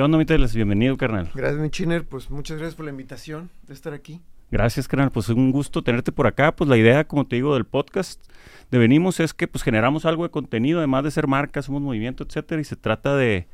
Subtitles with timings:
[0.00, 0.54] ¿Qué onda, mi Teles?
[0.54, 1.30] Bienvenido, carnal.
[1.34, 2.08] Gracias, mi Chiner.
[2.08, 4.22] Pues muchas gracias por la invitación de estar aquí.
[4.50, 5.10] Gracias, carnal.
[5.10, 6.56] Pues es un gusto tenerte por acá.
[6.56, 8.18] Pues la idea, como te digo, del podcast
[8.70, 12.24] de Venimos es que pues generamos algo de contenido, además de ser marca, somos movimiento,
[12.24, 13.46] etcétera, y se trata de,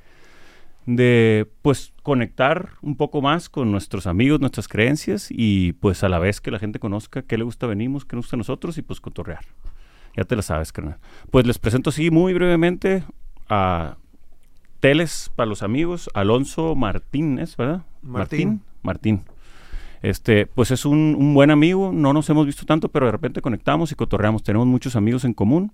[0.86, 6.20] de pues conectar un poco más con nuestros amigos, nuestras creencias y pues a la
[6.20, 8.82] vez que la gente conozca qué le gusta Venimos, qué nos gusta a nosotros y
[8.82, 9.46] pues cotorrear.
[10.16, 10.98] Ya te la sabes, carnal.
[11.32, 13.02] Pues les presento así muy brevemente
[13.48, 13.96] a
[14.80, 17.84] Teles para los amigos, Alonso Martínez, ¿verdad?
[18.02, 18.62] Martín.
[18.82, 19.22] Martín.
[20.02, 23.40] Este, pues es un, un, buen amigo, no nos hemos visto tanto, pero de repente
[23.40, 24.42] conectamos y cotorreamos.
[24.42, 25.72] Tenemos muchos amigos en común.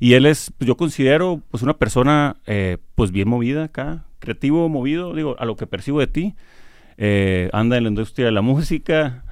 [0.00, 4.68] Y él es, pues yo considero, pues una persona, eh, pues bien movida acá, creativo,
[4.68, 6.34] movido, digo, a lo que percibo de ti.
[6.96, 9.24] Eh, anda en la industria de la música,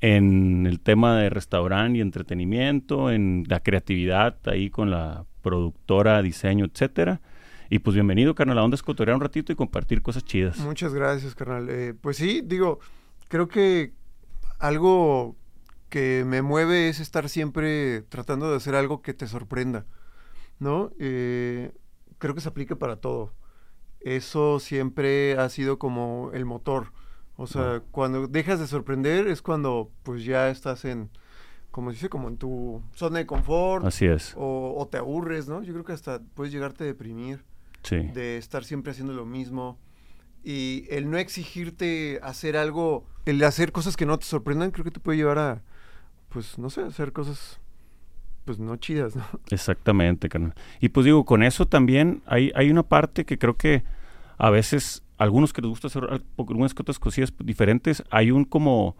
[0.00, 6.64] en el tema de restaurante y entretenimiento, en la creatividad ahí con la productora, diseño,
[6.64, 7.20] etcétera.
[7.70, 10.58] Y pues bienvenido, carnal, a donde es cotorrear un ratito y compartir cosas chidas.
[10.58, 11.68] Muchas gracias, carnal.
[11.68, 12.78] Eh, pues sí, digo,
[13.28, 13.92] creo que
[14.58, 15.36] algo
[15.90, 19.84] que me mueve es estar siempre tratando de hacer algo que te sorprenda,
[20.58, 20.92] ¿no?
[20.98, 21.72] Eh,
[22.16, 23.34] creo que se aplica para todo.
[24.00, 26.92] Eso siempre ha sido como el motor.
[27.36, 31.10] O sea, cuando dejas de sorprender es cuando pues ya estás en,
[31.70, 33.84] como dice, como en tu zona de confort.
[33.84, 34.34] Así es.
[34.36, 35.62] O, o, te aburres, ¿no?
[35.62, 37.44] Yo creo que hasta puedes llegarte a deprimir.
[37.82, 37.96] Sí.
[37.96, 39.78] De estar siempre haciendo lo mismo.
[40.44, 44.90] Y el no exigirte hacer algo, el hacer cosas que no te sorprendan, creo que
[44.90, 45.62] te puede llevar a,
[46.28, 47.60] pues, no sé, hacer cosas,
[48.44, 49.24] pues, no chidas, ¿no?
[49.50, 50.54] Exactamente, carnal.
[50.80, 53.82] Y pues digo, con eso también hay, hay una parte que creo que
[54.38, 58.96] a veces, algunos que les gusta hacer algunas otras cosillas diferentes, hay un como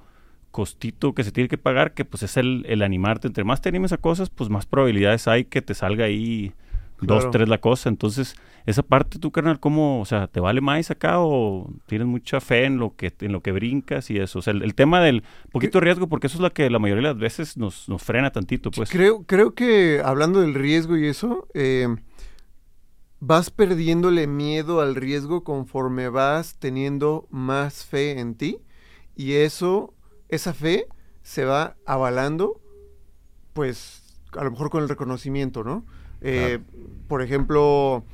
[0.50, 3.28] costito que se tiene que pagar, que pues es el, el animarte.
[3.28, 6.52] Entre más te animes a cosas, pues más probabilidades hay que te salga ahí
[6.98, 7.22] Claro.
[7.22, 7.88] dos, tres la cosa.
[7.88, 8.34] Entonces,
[8.66, 12.64] esa parte tú, carnal, ¿cómo, o sea, te vale más acá o tienes mucha fe
[12.64, 14.40] en lo que, en lo que brincas y eso?
[14.40, 17.08] O sea, el, el tema del poquito riesgo, porque eso es lo que la mayoría
[17.08, 18.90] de las veces nos, nos frena tantito, pues.
[18.90, 21.88] Creo, creo que hablando del riesgo y eso, eh,
[23.20, 28.58] vas perdiéndole miedo al riesgo conforme vas teniendo más fe en ti
[29.16, 29.94] y eso,
[30.28, 30.86] esa fe
[31.22, 32.60] se va avalando,
[33.52, 34.02] pues
[34.36, 35.84] a lo mejor con el reconocimiento, ¿no?
[36.20, 36.88] Eh, Claro.
[37.08, 38.04] Por ejemplo,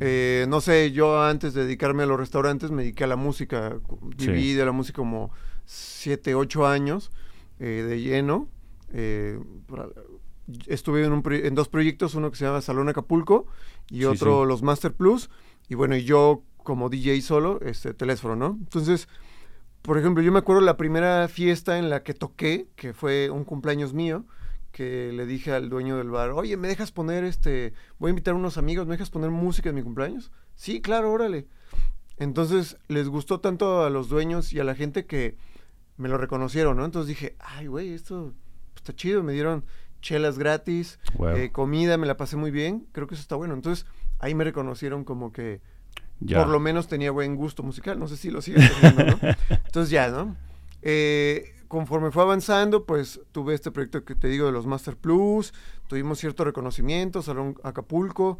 [0.00, 3.78] eh, no sé, yo antes de dedicarme a los restaurantes me dediqué a la música,
[4.16, 4.26] Sí.
[4.28, 5.30] viví de la música como
[5.66, 7.10] 7, 8 años
[7.60, 8.48] eh, de lleno.
[10.66, 13.46] estuve en, un en dos proyectos, uno que se llama Salón Acapulco
[13.90, 14.48] y Sí, otro sí.
[14.48, 15.28] los Master Plus.
[15.68, 18.56] Y bueno, y yo como DJ solo, este teléfono, ¿no?
[18.60, 19.08] Entonces,
[19.82, 23.44] por ejemplo, yo me acuerdo la primera fiesta en la que toqué, que fue un
[23.44, 24.24] cumpleaños mío,
[24.78, 28.34] que le dije al dueño del bar, oye, ¿me dejas poner este, voy a invitar
[28.34, 30.30] a unos amigos, ¿me dejas poner música en mi cumpleaños?
[30.54, 31.48] Sí, claro, órale.
[32.16, 35.36] Entonces, les gustó tanto a los dueños y a la gente que
[35.96, 36.84] me lo reconocieron, ¿no?
[36.84, 38.34] Entonces dije, ay, güey, esto
[38.76, 39.64] está chido, me dieron
[40.00, 41.00] chelas gratis,
[41.34, 43.54] eh, comida, me la pasé muy bien, creo que eso está bueno.
[43.54, 43.84] Entonces,
[44.20, 45.60] ahí me reconocieron como que
[46.20, 46.38] Ya.
[46.38, 49.18] por lo menos tenía buen gusto musical, no sé si lo sigue teniendo, ¿no?
[49.66, 50.36] Entonces ya, ¿no?
[50.82, 55.52] Eh, conforme fue avanzando, pues tuve este proyecto que te digo de los Master Plus,
[55.86, 58.38] tuvimos cierto reconocimiento, Salón Acapulco,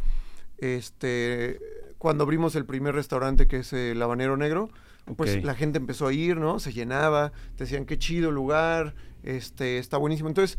[0.59, 1.61] este,
[1.99, 4.71] cuando abrimos el primer restaurante que es el Habanero Negro,
[5.17, 6.59] pues la gente empezó a ir, ¿no?
[6.59, 10.29] Se llenaba, te decían qué chido lugar, este, está buenísimo.
[10.29, 10.59] Entonces,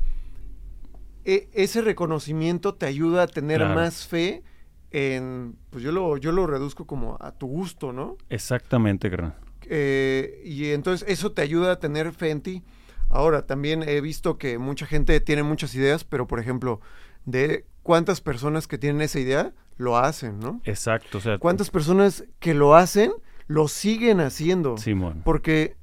[1.25, 3.75] e- ese reconocimiento te ayuda a tener Claro.
[3.75, 4.43] más fe
[4.91, 8.17] en, pues yo lo, yo lo reduzco como a tu gusto, ¿no?
[8.29, 9.35] Exactamente, carnal.
[9.69, 12.63] Eh, y entonces eso te ayuda a tener fe en ti.
[13.09, 16.81] Ahora, también he visto que mucha gente tiene muchas ideas, pero por ejemplo,
[17.25, 20.61] de cuántas personas que tienen esa idea lo hacen, ¿no?
[20.65, 23.13] Exacto, o sea, ¿Cuántas personas que lo hacen
[23.47, 24.77] lo siguen haciendo?
[24.77, 25.21] Simón.
[25.23, 25.75] Porque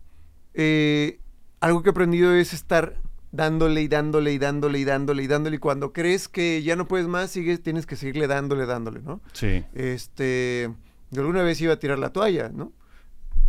[0.55, 1.19] eh,
[1.61, 2.97] algo que he aprendido es estar
[3.33, 5.57] dándole y dándole y dándole y dándole y dándole.
[5.57, 9.21] Y cuando crees que ya no puedes más, sigues, tienes que seguirle dándole, dándole, ¿no?
[9.33, 9.65] Sí.
[9.75, 10.71] Este,
[11.11, 12.73] yo alguna vez iba a tirar la toalla, ¿no?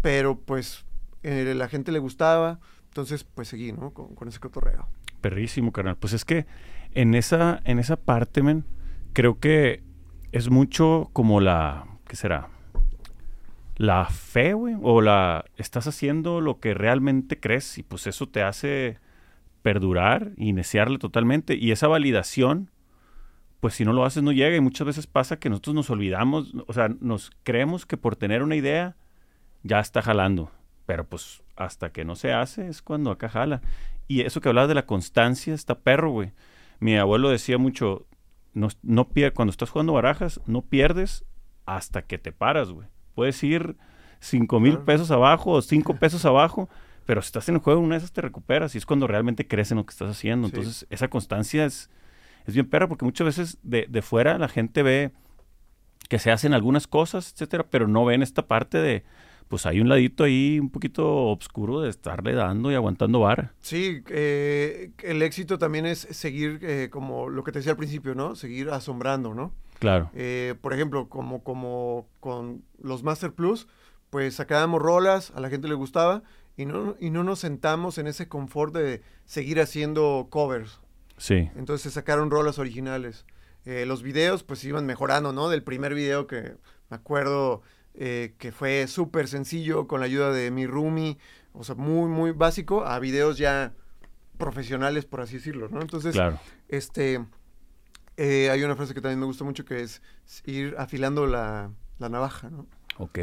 [0.01, 0.85] Pero pues
[1.23, 3.91] la gente le gustaba, entonces pues seguí, ¿no?
[3.91, 4.87] Con, con ese cotorreo.
[5.21, 5.97] Perrísimo, carnal.
[5.97, 6.45] Pues es que
[6.93, 8.63] en esa, en esa parte, men,
[9.13, 9.83] creo que
[10.31, 12.49] es mucho como la, ¿qué será?
[13.75, 18.41] La fe, güey, o la, estás haciendo lo que realmente crees y pues eso te
[18.41, 18.99] hace
[19.61, 22.71] perdurar, iniciarle totalmente y esa validación,
[23.59, 26.53] pues si no lo haces no llega y muchas veces pasa que nosotros nos olvidamos,
[26.67, 28.95] o sea, nos creemos que por tener una idea
[29.67, 30.51] ya está jalando,
[30.85, 33.61] pero pues hasta que no se hace es cuando acá jala.
[34.07, 36.31] Y eso que hablabas de la constancia está perro, güey.
[36.79, 38.05] Mi abuelo decía mucho,
[38.53, 41.25] no, no pier- cuando estás jugando barajas, no pierdes
[41.65, 42.87] hasta que te paras, güey.
[43.13, 43.75] puedes ir
[44.19, 46.69] cinco mil pesos abajo o cinco pesos abajo,
[47.05, 49.47] pero si estás en el juego, una de esas te recuperas y es cuando realmente
[49.47, 50.47] crees en lo que estás haciendo.
[50.47, 51.89] Entonces, esa constancia es,
[52.45, 55.11] es bien perra porque muchas veces de, de fuera la gente ve
[56.09, 59.03] que se hacen algunas cosas, etcétera, pero no ven esta parte de,
[59.47, 63.53] pues hay un ladito ahí un poquito oscuro de estarle dando y aguantando vara.
[63.59, 68.15] Sí, eh, el éxito también es seguir, eh, como lo que te decía al principio,
[68.15, 68.35] ¿no?
[68.35, 69.53] Seguir asombrando, ¿no?
[69.79, 70.09] Claro.
[70.13, 73.67] Eh, por ejemplo, como, como con los Master Plus,
[74.09, 76.23] pues sacábamos rolas, a la gente le gustaba,
[76.55, 80.79] y no, y no nos sentamos en ese confort de seguir haciendo covers.
[81.17, 81.49] Sí.
[81.55, 83.25] Entonces sacaron rolas originales.
[83.65, 85.49] Eh, los videos pues iban mejorando, ¿no?
[85.49, 86.55] Del primer video que
[86.89, 87.61] me acuerdo
[87.97, 91.17] eh, que fue súper sencillo con la ayuda de mi roomie,
[91.53, 93.73] o sea, muy, muy básico, a videos ya
[94.37, 95.81] profesionales, por así decirlo, ¿no?
[95.81, 96.39] Entonces, Claro.
[96.69, 97.25] este,
[98.17, 100.01] eh, hay una frase que también me gusta mucho que es
[100.45, 102.67] ir afilando la, la navaja, ¿no?
[102.99, 103.17] Ok.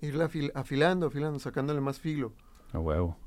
[0.00, 2.32] Irla afil- afilando, afilando, sacándole más filo.
[2.72, 3.18] A huevo.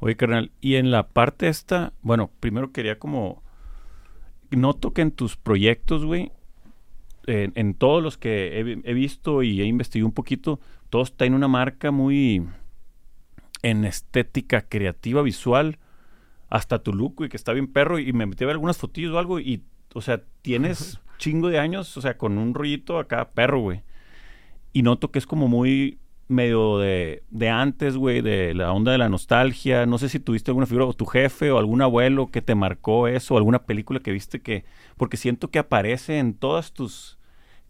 [0.00, 3.42] Oye, carnal, y en la parte esta, bueno, primero quería como.
[4.50, 6.30] Noto que en tus proyectos, güey,
[7.26, 10.60] en, en todos los que he, vi- he visto y he investigado un poquito,
[10.90, 12.46] todos tienen una marca muy
[13.62, 15.78] en estética creativa, visual,
[16.50, 17.98] hasta tu look, güey, que está bien perro.
[17.98, 19.62] Y me metí a ver algunas fotillos o algo, y,
[19.94, 23.82] o sea, tienes chingo de años, o sea, con un rollito acá, perro, güey.
[24.72, 25.98] Y noto que es como muy
[26.32, 29.86] medio de, de antes, güey, de la onda de la nostalgia.
[29.86, 33.06] No sé si tuviste alguna figura, o tu jefe, o algún abuelo que te marcó
[33.08, 34.64] eso, o alguna película que viste que.
[34.96, 37.18] Porque siento que aparece en todas tus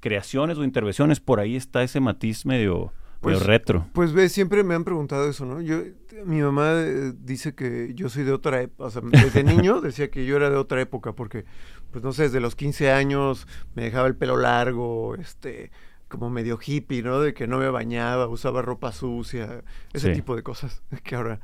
[0.00, 1.20] creaciones o intervenciones.
[1.20, 2.92] Por ahí está ese matiz medio,
[3.22, 3.86] medio Pues, retro.
[3.92, 5.60] Pues ve, siempre me han preguntado eso, ¿no?
[5.60, 5.76] Yo,
[6.24, 10.10] mi mamá eh, dice que yo soy de otra época, o sea, desde niño decía
[10.10, 11.44] que yo era de otra época, porque,
[11.90, 15.70] pues no sé, desde los 15 años me dejaba el pelo largo, este,
[16.12, 17.18] como medio hippie, ¿no?
[17.20, 19.62] De que no me bañaba, usaba ropa sucia,
[19.92, 20.14] ese Sí.
[20.20, 21.40] tipo de cosas que ahora,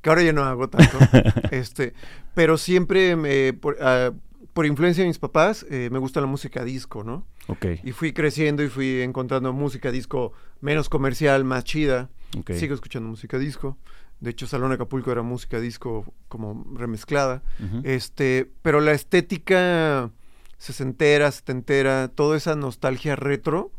[0.00, 0.96] que ahora ya no hago tanto.
[1.50, 1.92] este,
[2.34, 4.12] pero siempre me, por, ah,
[4.54, 7.26] por influencia de mis papás, eh, me gusta la música disco, ¿no?
[7.48, 10.32] Ok, Y fui creciendo y fui encontrando música disco
[10.62, 12.08] menos comercial, más chida.
[12.38, 12.52] ok.
[12.52, 13.76] Sigo escuchando música disco.
[14.20, 17.42] De hecho, Salón Acapulco era música disco como remezclada.
[17.84, 20.10] Este, pero la estética
[20.58, 23.70] sesentera, setentera, toda esa nostalgia retro,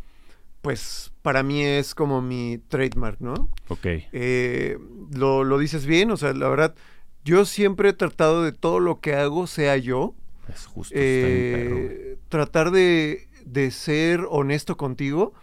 [0.61, 3.49] pues para mí es como mi trademark, ¿no?
[3.67, 4.77] Ok, Eh,
[5.11, 6.75] lo, lo dices bien, o sea, la verdad,
[7.23, 10.15] yo siempre he tratado de todo lo que hago sea yo.
[10.47, 10.93] es justo.
[10.97, 15.33] Eh, tratar de, de ser honesto contigo,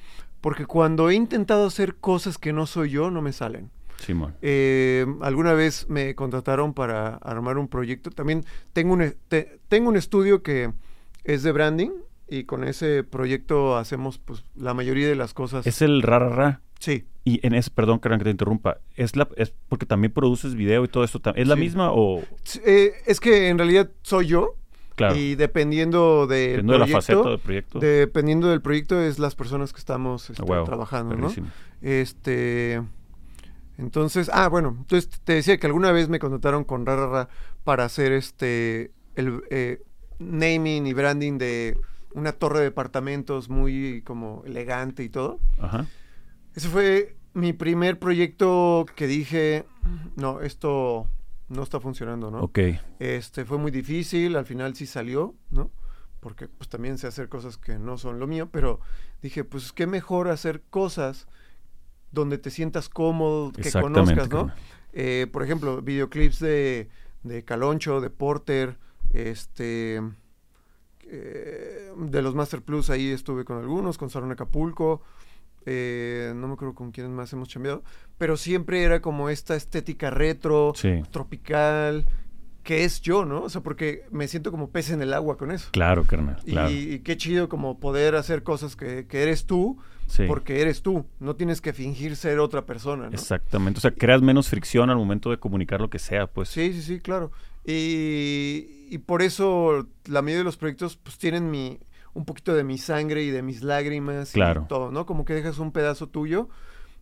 [0.40, 3.70] porque cuando he intentado hacer cosas que no soy yo, no me salen.
[3.98, 4.34] Simón.
[4.42, 8.10] Eh, alguna vez me contrataron para armar un proyecto.
[8.10, 10.72] También tengo un, te- tengo un estudio que
[11.22, 11.90] es de branding
[12.38, 15.66] y con ese proyecto hacemos pues la mayoría de las cosas.
[15.66, 16.60] Es el ra, ra, ra.
[16.78, 20.84] Sí, Y en ese, perdón, que te interrumpa, es la, es porque también produces video
[20.84, 21.20] y todo esto.
[21.34, 21.60] ¿Es la Sí.
[21.60, 22.22] misma o...?
[22.66, 24.56] Eh, es que en realidad soy yo
[24.96, 27.78] Claro, y dependiendo del dependiendo de la faceta del proyecto.
[27.80, 31.22] dependiendo del proyecto es las personas que estamos este, A huevo, trabajando, ¿no?
[31.22, 31.48] perrísimo.
[31.82, 32.80] Este.
[33.76, 37.28] Entonces, ah, bueno, entonces te decía que alguna vez me contrataron con Rarara
[37.64, 38.92] para hacer este.
[39.16, 39.80] El eh,
[40.20, 41.76] naming y branding de
[42.14, 45.40] una torre de departamentos muy como elegante y todo.
[45.58, 45.86] Ajá.
[46.54, 49.66] Ese fue mi primer proyecto que dije,
[50.16, 51.08] no, esto
[51.48, 52.40] no está funcionando, ¿no?
[52.40, 52.58] Ok.
[53.00, 55.70] Este fue muy difícil, al final sí salió, ¿no?
[56.20, 58.80] Porque pues también sé hacer cosas que no son lo mío, pero
[59.20, 61.26] dije, pues qué mejor hacer cosas
[62.12, 64.52] donde te sientas cómodo, que conozcas, ¿no?
[64.92, 66.88] Eh, por ejemplo, videoclips de,
[67.24, 68.78] de Caloncho, de Porter,
[69.12, 70.00] este
[71.10, 75.02] eh, de los Master Plus ahí estuve con algunos, con Salón Acapulco,
[75.66, 77.82] eh, no me acuerdo con quiénes más hemos chambeado,
[78.18, 82.04] pero siempre era como esta estética retro, Sí, tropical,
[82.62, 83.42] que es yo, ¿no?
[83.42, 85.68] O sea, porque me siento como pez en el agua con eso.
[85.72, 86.40] claro, carnal.
[86.46, 86.70] Claro.
[86.70, 90.24] Y, y qué chido como poder hacer cosas que, que eres tú, Sí.
[90.28, 91.06] porque eres tú.
[91.18, 93.14] No tienes que fingir ser otra persona, ¿no?
[93.14, 93.78] Exactamente.
[93.78, 96.50] O sea, creas menos fricción al momento de comunicar lo que sea, pues.
[96.50, 97.32] Sí, sí, sí, claro.
[97.64, 101.78] Y, y por eso la mayoría de los proyectos pues tienen mi
[102.14, 104.62] un poquito de mi sangre y de mis lágrimas Claro.
[104.64, 105.04] y todo, ¿no?
[105.06, 106.48] Como que dejas un pedazo tuyo.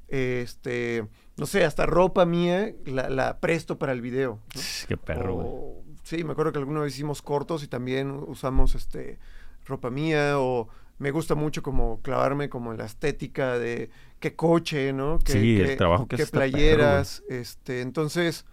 [0.08, 4.38] Este, no sé, hasta ropa mía la, la presto para el video.
[4.54, 4.60] ¿no?
[4.88, 5.36] Qué perro.
[5.36, 9.18] O- sí, me acuerdo que alguna vez hicimos cortos y también usamos este
[9.64, 14.92] ropa mía o me gusta mucho como clavarme como en la estética de qué coche,
[14.92, 15.18] ¿no?
[15.18, 18.44] Que, Sí, el trabajo que hace está perro, playeras, este, entonces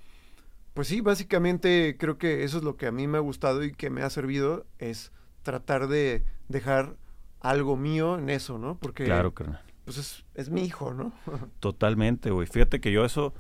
[0.80, 3.74] pues sí, básicamente creo que eso es lo que a mí me ha gustado y
[3.74, 5.12] que me ha servido es
[5.44, 6.96] tratar de dejar
[7.42, 8.78] algo mío en eso, ¿no?
[8.78, 9.62] Porque Claro, carnal.
[9.84, 11.12] pues es, es mi hijo, ¿no?
[11.60, 12.48] Totalmente, güey.
[12.48, 13.34] Fíjate que yo eso...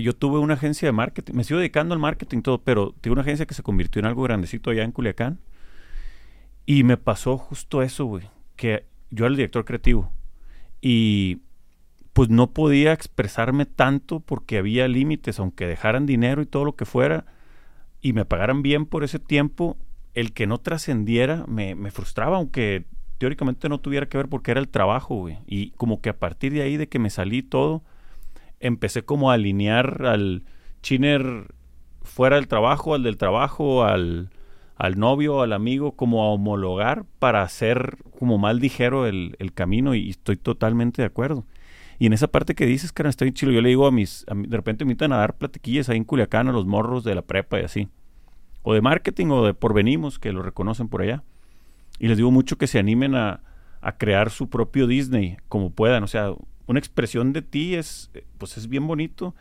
[0.00, 1.34] yo tuve una agencia de marketing.
[1.34, 4.06] Me sigo dedicando al marketing y todo, pero tuve una agencia que se convirtió en
[4.06, 5.40] algo grandecito allá en Culiacán.
[6.64, 8.30] Y me pasó justo eso, güey.
[8.54, 10.12] Que yo era el director creativo.
[10.80, 11.40] Y
[12.12, 16.84] pues no podía expresarme tanto porque había límites, aunque dejaran dinero y todo lo que
[16.84, 17.26] fuera,
[18.00, 19.76] y me pagaran bien por ese tiempo,
[20.14, 22.86] el que no trascendiera me, me frustraba, aunque
[23.18, 25.38] teóricamente no tuviera que ver porque era el trabajo, güey.
[25.46, 27.82] Y como que a partir de ahí, de que me salí todo,
[28.60, 30.44] empecé como a alinear al
[30.82, 31.54] chiner
[32.02, 34.30] fuera del trabajo, al del trabajo, al,
[34.76, 40.10] al novio, al amigo, como a homologar para hacer como más ligero el, camino y
[40.10, 41.44] estoy totalmente de acuerdo.
[41.98, 43.52] Y en esa parte que dices, cara, está bien chido.
[43.52, 46.48] Yo le digo a mis, de repente me invitan a dar platiquillas ahí en Culiacán
[46.48, 47.88] a los morros de la prepa y así.
[48.62, 51.24] O de marketing o de porvenimos, que lo reconocen por allá.
[51.98, 53.40] Y les digo mucho que se animen a,
[53.80, 56.04] a crear su propio Disney como puedan.
[56.04, 56.32] O sea,
[56.66, 59.34] una expresión de ti es, eh, pues es bien bonito.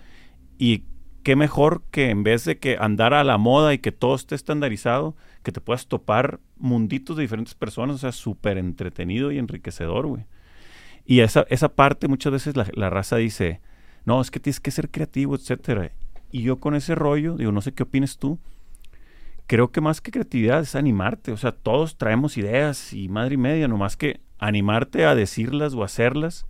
[0.57, 0.83] Y
[1.23, 4.33] qué mejor que en vez de que andar a la moda y que todo esté
[4.33, 7.97] estandarizado, que te puedas topar munditos de diferentes personas.
[7.97, 10.25] O sea, súper entretenido y enriquecedor, güey.
[11.07, 13.61] Y esa, esa parte muchas veces la, la raza dice,
[14.05, 15.91] no, es que tienes que ser creativo, etcétera.
[16.31, 18.37] Y yo con ese rollo, digo, no sé qué opines tú,
[19.47, 21.31] creo que más que creatividad es animarte.
[21.31, 25.83] O sea, todos traemos ideas y madre y media, nomás que animarte a decirlas o
[25.83, 26.45] hacerlas,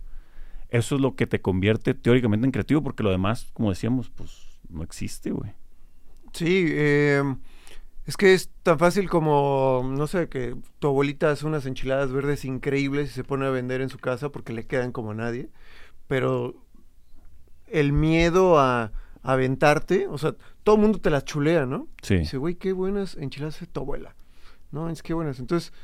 [0.70, 4.60] eso es lo que te convierte teóricamente en creativo, porque lo demás, como decíamos, pues
[4.68, 5.52] no existe, güey.
[6.32, 7.22] Sí, eh,
[8.08, 12.46] es que es tan fácil como, no sé, que tu abuelita hace unas enchiladas verdes
[12.46, 15.50] increíbles y se pone a vender en su casa porque le quedan como a nadie,
[16.06, 16.54] pero
[17.66, 20.34] el miedo a, a aventarte, o sea,
[20.64, 21.86] todo el mundo te las chulea, ¿no?
[22.00, 24.16] Sí, Dice, güey, qué buenas enchiladas hace tu abuela.
[24.72, 25.38] No, es que buenas.
[25.38, 25.74] Entonces,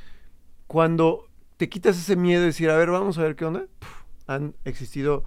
[0.67, 1.27] cuando
[1.59, 4.55] te quitas ese miedo de decir, a ver, vamos a ver qué onda, puf, han
[4.65, 5.25] existido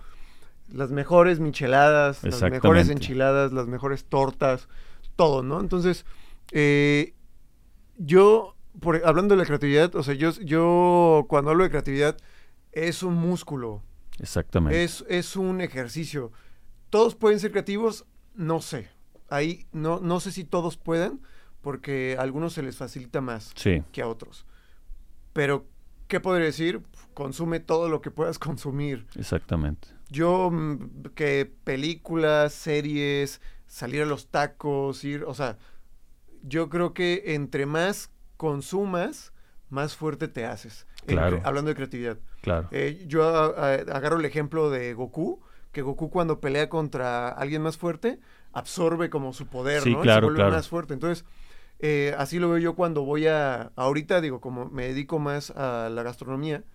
[0.74, 4.68] las mejores micheladas, las mejores enchiladas, las mejores tortas,
[5.16, 5.60] todo, ¿no?
[5.60, 6.08] Entonces,
[6.52, 7.14] eh,
[7.98, 12.18] yo, por, hablando de la creatividad, o sea, yo, yo cuando hablo de creatividad,
[12.72, 13.84] es un músculo,
[14.20, 14.84] exactamente.
[14.84, 16.32] es, es un ejercicio.
[16.90, 18.06] ¿Todos pueden ser creativos?
[18.36, 18.90] No sé.
[19.30, 21.22] Ahí no, no sé si todos pueden,
[21.62, 24.46] porque a algunos se les facilita más Sí, que a otros.
[25.34, 25.66] Pero,
[26.08, 26.82] ¿qué podría decir?
[27.14, 29.06] Consume todo lo que puedas consumir.
[29.16, 29.90] exactamente.
[30.10, 35.58] Yo, mm, que películas, series, salir a los tacos, ir, o sea,
[36.48, 39.34] yo creo que entre más consumas,
[39.70, 40.86] más fuerte te haces.
[41.06, 41.40] Claro.
[41.46, 42.18] hablando de creatividad.
[42.42, 42.68] Claro.
[42.72, 45.40] Eh, yo a- a- agarro el ejemplo de Goku,
[45.72, 48.20] que Goku cuando pelea contra alguien más fuerte,
[48.52, 50.00] absorbe como su poder, Sí, ¿no?
[50.00, 50.52] Y claro, se vuelve claro.
[50.56, 50.94] más fuerte.
[50.94, 51.24] Entonces,
[51.80, 55.90] eh, así lo veo yo cuando voy a, ahorita digo, como me dedico más a
[55.90, 56.66] la gastronomía,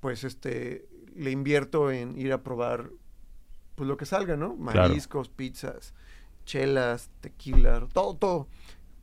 [0.00, 2.90] pues este, le invierto en ir a probar,
[3.74, 4.54] pues lo que salga, ¿no?
[4.56, 4.88] Claro.
[4.88, 5.94] Mariscos, pizzas,
[6.44, 8.48] chelas, tequila, todo, todo,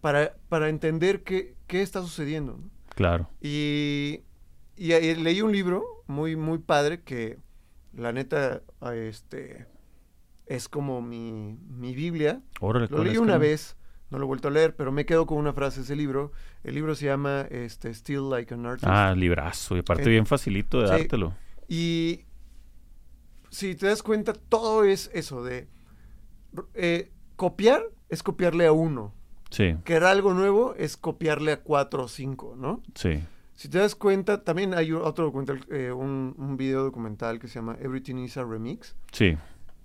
[0.02, 2.70] para, para entender qué, qué está sucediendo, ¿no?
[2.96, 3.30] Claro.
[3.42, 4.22] Y,
[4.78, 7.40] y, eh, leí un libro muy, muy padre que
[7.94, 8.62] la neta,
[8.94, 9.68] este,
[10.46, 12.42] es como mi, mi Biblia.
[12.60, 13.76] Órale, Lo ¿cuál leí una vez,
[14.10, 16.32] no lo he vuelto a leer, pero me quedo con una frase de ese libro.
[16.64, 18.88] El libro se llama este, Still Like an Artist.
[18.88, 19.76] Ah, librazo.
[19.76, 20.94] Y aparte Eh, bien facilito de sí.
[20.94, 21.34] dártelo.
[21.68, 22.26] Y
[23.50, 25.68] si te das cuenta, todo es eso de
[26.76, 29.14] eh, copiar es copiarle a uno.
[29.56, 32.82] Sí, Crear algo nuevo es copiarle a cuatro o cinco, ¿no?
[32.96, 33.22] sí.
[33.58, 37.56] Si te das cuenta, también hay otro documental, eh, un, un video documental que se
[37.56, 38.98] llama Everything is a Remix.
[39.14, 39.38] Sí.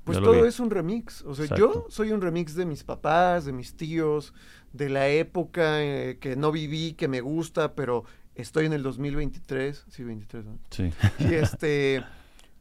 [0.03, 0.49] Pues todo vi.
[0.49, 1.23] es un remix.
[1.23, 1.73] O sea, Exacto.
[1.75, 4.35] yo soy un remix de mis papás, de mis tíos,
[4.73, 8.03] de la época eh, que no viví, que me gusta, pero
[8.35, 9.85] estoy en el 2023.
[9.89, 10.59] Sí, 23, ¿no?
[10.71, 10.91] Sí.
[11.21, 12.03] Y este,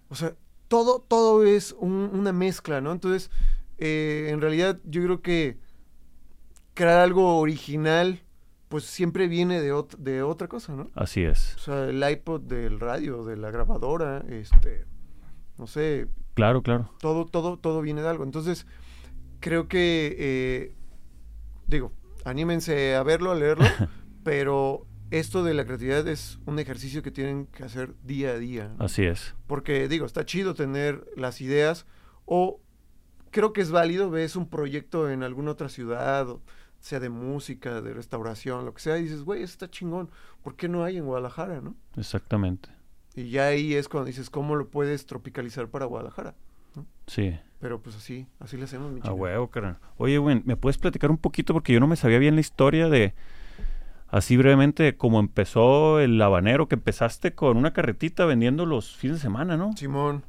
[0.10, 0.36] o sea,
[0.68, 2.92] todo, todo es un- una mezcla, ¿no?
[2.92, 3.32] Entonces,
[3.80, 5.58] eh, en realidad yo creo que
[6.74, 8.22] crear algo original,
[8.68, 10.90] pues siempre viene de, ot- de otra cosa, ¿no?
[10.96, 11.56] Así es.
[11.56, 14.86] O sea, el iPod del radio, de la grabadora, este,
[15.58, 16.90] no sé, Claro, claro.
[17.00, 18.24] todo, todo, todo viene de algo.
[18.24, 18.66] Entonces,
[19.40, 20.76] creo que, eh,
[21.68, 21.92] digo,
[22.24, 23.66] anímense a verlo, a leerlo,
[24.24, 28.72] pero esto de la creatividad es un ejercicio que tienen que hacer día a día.
[28.78, 28.86] ¿no?
[28.86, 29.36] Así es.
[29.48, 31.86] Porque, digo, está chido tener las ideas
[32.26, 32.62] o
[33.32, 36.42] creo que es válido, ves un proyecto en alguna otra ciudad, o
[36.80, 40.10] sea de música, de restauración, lo que sea, y dices, güey, eso está chingón,
[40.44, 41.76] ¿por qué no hay en Guadalajara, no?
[41.98, 42.70] Exactamente.
[43.16, 46.36] Y ya ahí es cuando dices, ¿cómo lo puedes tropicalizar para Guadalajara?
[47.08, 47.38] Sí.
[47.60, 49.14] Pero pues así, así le hacemos, mi A chingada.
[49.22, 49.78] huevo, carnal.
[49.98, 51.54] Oye, güey, ¿me puedes platicar un poquito?
[51.54, 53.14] Porque yo no me sabía bien la historia de...
[54.08, 59.22] así brevemente, cómo empezó el habanero, que empezaste con una carretita vendiendo los fines de
[59.22, 59.76] semana, ¿no?
[59.76, 60.24] Simón.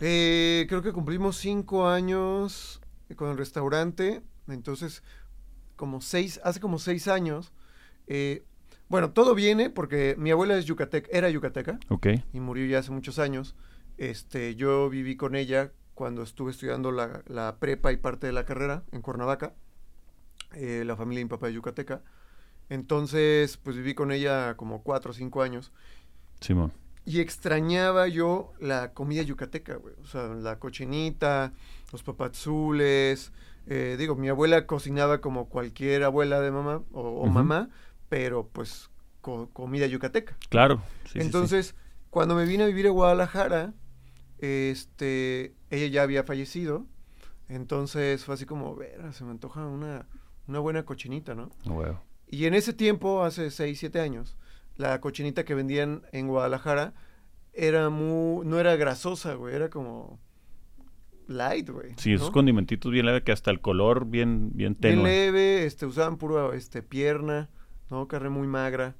[0.00, 2.82] Eh, creo que cumplimos cinco años
[3.16, 4.22] con el restaurante.
[4.48, 5.02] Entonces,
[5.76, 7.52] como seis, hace como seis años.
[8.06, 8.44] eh,
[8.88, 12.06] bueno, todo viene porque mi abuela es yucateca, era yucateca Ok.
[12.32, 13.56] y murió ya hace muchos años.
[13.98, 18.44] Este, yo viví con ella cuando estuve estudiando la, la prepa y parte de la
[18.44, 19.54] carrera en Cuernavaca.
[20.54, 22.02] Eh, la familia de mi papá es yucateca.
[22.68, 25.72] Entonces, pues viví con ella como cuatro o cinco años.
[26.40, 26.72] Simón.
[27.04, 29.94] Y extrañaba yo la comida yucateca, güey.
[30.02, 31.52] O sea, la cochinita,
[31.92, 33.32] los papazules.
[33.66, 37.68] Eh, digo, mi abuela cocinaba como cualquier abuela de mamá o, o mamá,
[38.08, 40.36] pero pues co- comida yucateca.
[40.48, 40.82] Claro.
[41.04, 41.20] Sí, sí, sí.
[41.20, 41.74] Entonces,
[42.10, 43.74] cuando me vine a vivir a Guadalajara,
[44.38, 46.86] este, ella ya había fallecido.
[47.48, 50.06] Entonces fue así como, ver, se me antoja una,
[50.48, 51.50] una buena cochinita, ¿no?
[51.64, 52.02] Huevo.
[52.28, 54.36] Y en ese tiempo, hace 6, 7 años,
[54.76, 56.92] la cochinita que vendían en Guadalajara
[57.52, 60.18] era muy, no era grasosa, güey, era como
[61.26, 61.94] light, güey.
[61.96, 62.32] Sí, esos ¿no?
[62.32, 65.04] condimentitos bien leve que hasta el color bien, bien Bien tenue.
[65.04, 67.48] leve, este, usaban puro, este, pierna,
[67.90, 68.08] ¿no?
[68.08, 68.94] Carne muy magra.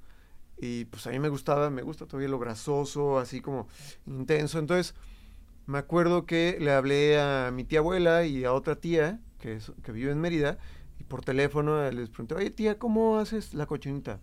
[0.58, 3.68] Y pues a mí me gustaba, me gusta todavía lo grasoso, así como
[4.06, 4.58] intenso.
[4.58, 4.94] Entonces,
[5.66, 9.72] me acuerdo que le hablé a mi tía abuela y a otra tía que, es-
[9.82, 10.58] que vive en Mérida.
[10.98, 14.20] Y por teléfono les pregunté, oye tía, ¿cómo haces la cochinita?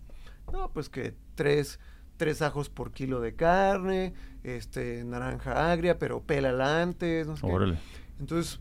[0.52, 1.78] No, pues que tres,
[2.16, 7.52] tres ajos por kilo de carne, este, naranja agria, pero pélala antes, no sé qué.
[7.52, 7.78] Órale.
[8.20, 8.60] Entonces,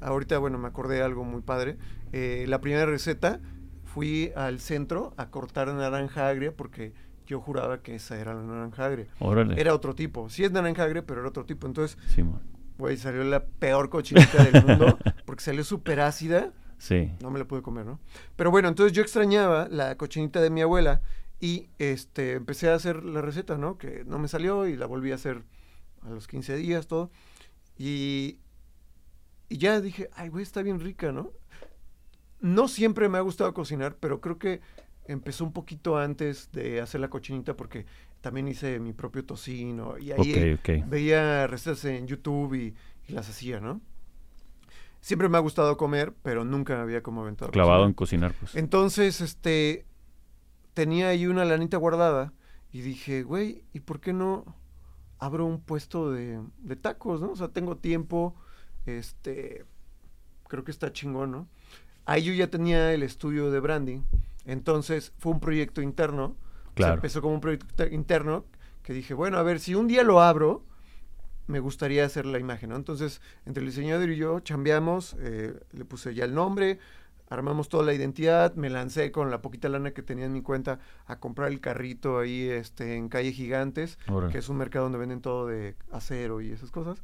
[0.00, 1.76] ahorita, bueno, me acordé de algo muy padre.
[2.12, 3.40] Eh, la primera receta,
[3.84, 6.92] fui al centro a cortar naranja agria porque
[7.26, 9.06] yo juraba que esa era la naranja agria.
[9.18, 9.60] Órale.
[9.60, 10.30] Era otro tipo.
[10.30, 11.66] Sí es naranja agria, pero era otro tipo.
[11.66, 11.98] Entonces,
[12.78, 16.52] güey, salió la peor cochinita del mundo porque salió súper ácida.
[16.78, 17.10] Sí.
[17.20, 17.98] No me la pude comer, ¿no?
[18.36, 21.02] Pero bueno, entonces yo extrañaba la cochinita de mi abuela
[21.40, 23.78] y este empecé a hacer la receta, ¿no?
[23.78, 25.42] Que no me salió y la volví a hacer
[26.02, 27.10] a los 15 días, todo.
[27.76, 28.38] Y,
[29.48, 31.30] y ya dije, ay, güey, está bien rica, ¿no?
[32.40, 34.60] No siempre me ha gustado cocinar, pero creo que
[35.06, 37.86] empezó un poquito antes de hacer la cochinita porque
[38.20, 40.88] también hice mi propio tocino y ahí Ok, ok.
[40.88, 42.74] veía recetas en YouTube y,
[43.08, 43.80] y las hacía, ¿no?
[45.00, 47.52] Siempre me ha gustado comer, pero nunca me había como aventado.
[47.52, 48.56] Clavado en cocinar, pues.
[48.56, 49.86] Entonces, este,
[50.78, 52.32] tenía ahí una lanita guardada
[52.70, 54.44] y dije, güey, ¿y por qué no
[55.18, 57.32] abro un puesto de, de tacos, no?
[57.32, 58.36] O sea, tengo tiempo,
[58.86, 59.64] este,
[60.46, 61.48] creo que está chingón, ¿no?
[62.04, 64.02] Ahí yo ya tenía el estudio de branding,
[64.44, 66.36] entonces fue un proyecto interno.
[66.76, 66.94] O sea, Claro.
[66.94, 68.44] empezó como un proyecto interno
[68.84, 70.64] que dije, bueno, a ver, si un día lo abro,
[71.48, 72.76] me gustaría hacer la imagen, ¿no?
[72.76, 76.78] Entonces, entre el diseñador y yo chambeamos, eh, le puse ya el nombre,
[77.30, 80.78] armamos toda la identidad, me lancé con la poquita lana que tenía en mi cuenta
[81.06, 84.32] a comprar el carrito ahí este, en Calle Gigantes, Órale.
[84.32, 87.02] que es un mercado donde venden todo de acero y esas cosas.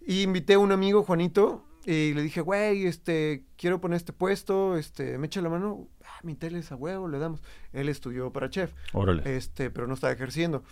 [0.00, 4.76] Y invité a un amigo, Juanito, y le dije, güey, este, quiero poner este puesto,
[4.76, 7.42] este, me echa la mano, ah, mi tele es a huevo, le damos.
[7.72, 9.36] Él estudió para chef Órale.
[9.36, 10.62] este, pero no estaba ejerciendo.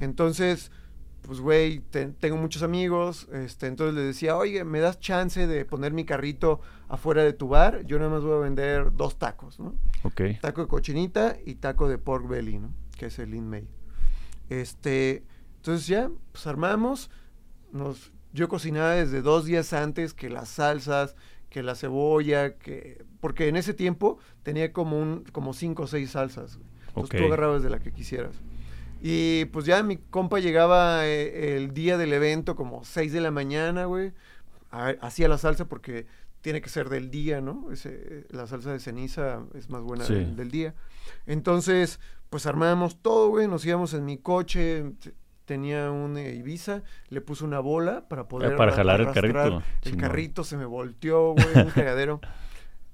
[0.00, 0.70] Entonces,
[1.22, 5.64] pues, güey, te- tengo muchos amigos, este, entonces le decía, oye, ¿me das chance de
[5.64, 7.84] poner mi carrito afuera de tu bar?
[7.86, 9.74] Yo nada más voy a vender dos tacos, ¿no?
[10.02, 10.20] Ok.
[10.40, 12.74] Taco de cochinita y taco de pork belly, ¿no?
[12.98, 13.68] Que es el Lean May.
[14.48, 15.22] Este,
[15.56, 17.10] entonces ya, pues armamos,
[17.72, 21.16] nos, yo cocinaba desde dos días antes que las salsas,
[21.48, 26.10] que la cebolla, que, porque en ese tiempo tenía como un, como cinco o seis
[26.12, 26.68] salsas, güey.
[26.88, 27.16] Entonces Ok.
[27.20, 28.34] tú agarrabas de la que quisieras.
[29.04, 33.30] Y pues ya mi compa llegaba eh, el día del evento como 6 de la
[33.32, 34.12] mañana, güey.
[34.70, 36.06] ha- Hacía la salsa porque
[36.40, 37.70] tiene que ser del día, ¿no?
[37.72, 40.14] Ese, la salsa de ceniza es más buena Sí.
[40.14, 40.74] del, del día.
[41.26, 41.98] Entonces,
[42.30, 43.48] pues armábamos todo, güey.
[43.48, 44.92] Nos íbamos en mi coche.
[45.44, 49.62] Tenía un eh, Ibiza, le puse una bola para poder Eh, para jalar el carrito.
[49.82, 52.20] El carrito se me volteó, güey, un cagadero.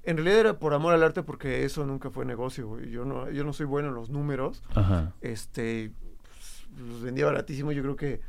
[0.09, 2.91] En realidad era por amor al arte porque eso nunca fue negocio, güey.
[2.91, 5.13] Yo no, yo no soy bueno en los números Ajá.
[5.21, 5.93] este
[6.23, 8.21] pues, los vendía baratísimo yo creo que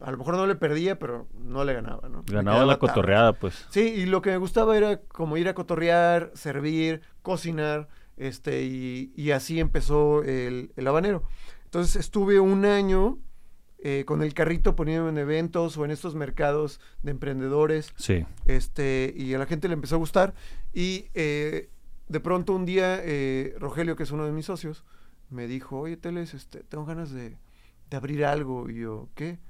[0.00, 3.66] a lo mejor no le perdía pero no le ganaba no Ganaba la cotorreada, pues.
[3.70, 9.12] sí y lo que me gustaba era como ir a cotorrear servir cocinar este y,
[9.16, 11.22] y así empezó el, el habanero
[11.64, 13.18] entonces estuve un año
[13.80, 18.24] eh, con el carrito poniéndome en eventos o en estos mercados de emprendedores Sí.
[18.44, 20.34] este, y a la gente le empezó a gustar.
[20.78, 21.70] Y eh,
[22.06, 24.84] de pronto un día, eh, Rogelio, que es uno de mis socios,
[25.28, 27.36] me dijo, oye, Teles, este, tengo ganas de,
[27.90, 28.70] de abrir algo.
[28.70, 29.40] Y yo, ¿qué?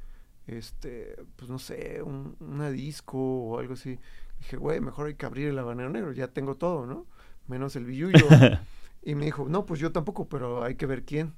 [0.47, 3.99] Este, pues no sé, un, una disco o algo así.
[4.38, 7.05] Dije, güey, mejor hay que abrir el habanero negro, ya tengo todo, ¿no?
[7.47, 8.27] Menos el billuyo.
[9.01, 11.33] Y me dijo, no, pues yo tampoco, pero hay que ver quién.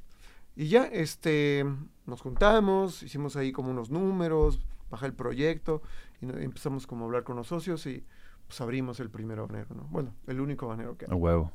[0.56, 1.64] Y ya, este,
[2.06, 5.82] nos juntamos, hicimos ahí como unos números, baja el proyecto,
[6.20, 8.04] y empezamos como a hablar con los socios y
[8.50, 9.86] pues abrimos el primer banero, ¿no?
[9.90, 11.52] Bueno, el único banero que A huevo.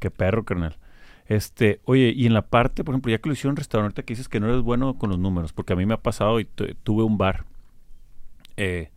[0.00, 0.76] Qué perro, carnal.
[1.26, 4.14] Este, oye, y en la parte, por ejemplo, ya que lo hicieron en restaurante, que
[4.14, 6.44] dices que no eres bueno con los números, porque a mí me ha pasado y
[6.44, 7.44] tu- tuve un bar.
[8.56, 8.90] Eh,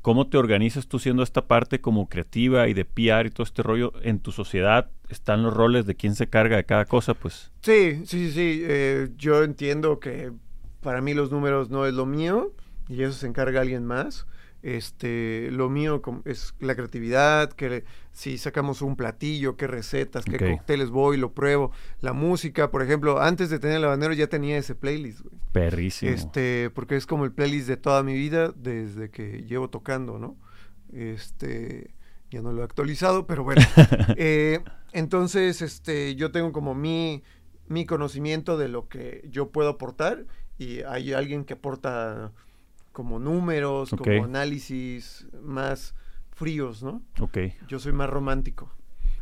[0.00, 3.62] ¿Cómo te organizas tú siendo esta parte como creativa y de PR y todo este
[3.64, 4.90] rollo en tu sociedad?
[5.08, 7.14] ¿Están los roles de quién se carga de cada cosa?
[7.14, 8.60] Pues, Sí, sí, sí, sí.
[8.64, 10.30] eh, yo entiendo que
[10.82, 12.52] para mí los números no es lo mío
[12.88, 14.26] y eso se encarga alguien más.
[14.66, 20.56] Este, lo mío es la creatividad, que si sacamos un platillo, qué recetas, qué Ok.
[20.56, 21.70] cócteles voy, lo pruebo.
[22.00, 25.34] La música, por ejemplo, antes de tener el habanero ya tenía ese playlist, güey.
[25.52, 26.10] perrísimo.
[26.10, 30.34] Este, porque es como el playlist de toda mi vida desde que llevo tocando, ¿no?
[30.94, 31.90] Este,
[32.30, 33.60] ya no lo he actualizado, pero bueno.
[34.16, 34.60] Eh,
[34.92, 37.22] entonces, este, yo tengo como mi,
[37.68, 40.24] mi conocimiento de lo que yo puedo aportar
[40.56, 42.32] y hay alguien que aporta
[42.94, 45.94] como números, como análisis más
[46.30, 47.02] fríos, ¿no?
[47.20, 47.38] ok.
[47.68, 48.70] Yo soy más romántico.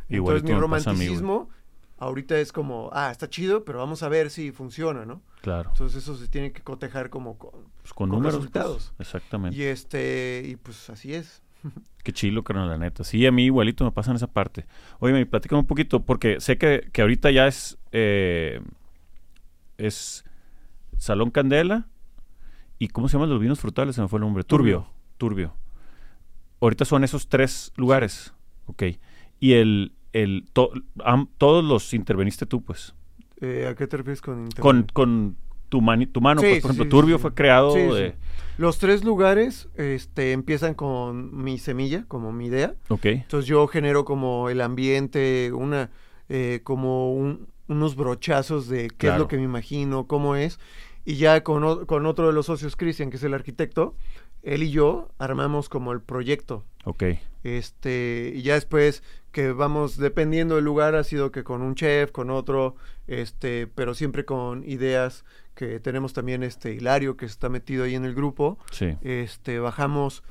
[0.07, 1.49] Igualito Entonces mi mí, romanticismo
[1.97, 5.21] ahorita es como, ah, está chido, pero vamos a ver si funciona, ¿no?
[5.41, 5.71] Claro.
[5.71, 7.51] Entonces eso se tiene que cotejar como con...
[7.81, 8.35] Pues con, con números.
[8.35, 8.93] pues, resultados.
[8.99, 9.57] exactamente.
[9.57, 11.41] Y este, y pues así es.
[12.03, 13.03] Qué chilo, carnal, la neta.
[13.03, 14.67] Sí, a mí igualito me pasa en esa parte.
[14.99, 18.61] Oye, me un poquito, porque sé que, que ahorita ya es, eh,
[19.77, 20.25] es
[20.97, 21.87] Salón Candela
[22.83, 23.95] y ¿cómo se llaman los vinos frutales?
[23.95, 24.43] Se me fue el nombre.
[24.43, 24.87] Turbio.
[25.17, 25.53] Turbio.
[26.61, 28.33] Ahorita son esos tres lugares.
[28.65, 28.83] Ok.
[29.39, 30.71] Y el, el to-
[31.03, 32.93] am- todos los interveniste tú, pues.
[33.41, 35.35] Eh, ¿A qué te refieres con Con, con
[35.69, 37.21] tu, mani- tu mano, Sí, pues, por ejemplo, sí, Turbio sí.
[37.21, 38.11] fue creado de...
[38.11, 38.15] sí.
[38.57, 42.75] Los tres lugares este, empiezan con mi semilla, como mi idea.
[42.89, 43.05] Ok.
[43.07, 45.89] Entonces yo genero como el ambiente, una,
[46.29, 50.59] eh, como un- unos brochazos de qué es lo que me imagino, cómo es.
[51.05, 53.95] Y ya con, con otro de los socios, Cristian, que es el arquitecto,
[54.41, 56.63] él y yo armamos como el proyecto.
[56.85, 57.03] Ok.
[57.43, 62.11] Este, y ya después que vamos, dependiendo del lugar, ha sido que con un chef,
[62.11, 62.75] con otro,
[63.07, 68.05] este, pero siempre con ideas que tenemos también este Hilario que está metido ahí en
[68.05, 68.59] el grupo.
[68.71, 68.97] Sí.
[69.01, 70.23] Este, bajamos,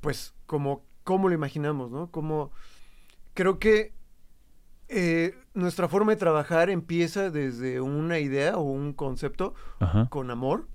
[0.00, 2.10] pues, como, cómo lo imaginamos, ¿no?
[2.10, 2.50] Como,
[3.34, 3.92] creo que
[4.90, 10.08] eh, nuestra forma de trabajar empieza desde una idea o un concepto Ajá.
[10.10, 10.66] con amor,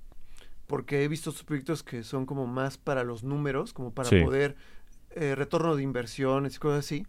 [0.68, 4.22] porque he visto proyectos que son como más para los números, como para Sí.
[4.24, 4.56] poder
[5.12, 7.06] eh, retorno de inversiones y cosas así.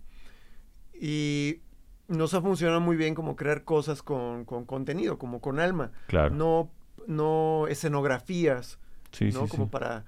[0.94, 1.60] Y
[2.08, 6.34] nos ha funcionado muy bien como crear cosas con, con contenido, como con alma, Claro.
[6.34, 6.70] no,
[7.06, 8.78] no escenografías,
[9.10, 9.42] sí, ¿no?
[9.44, 10.04] sí, como para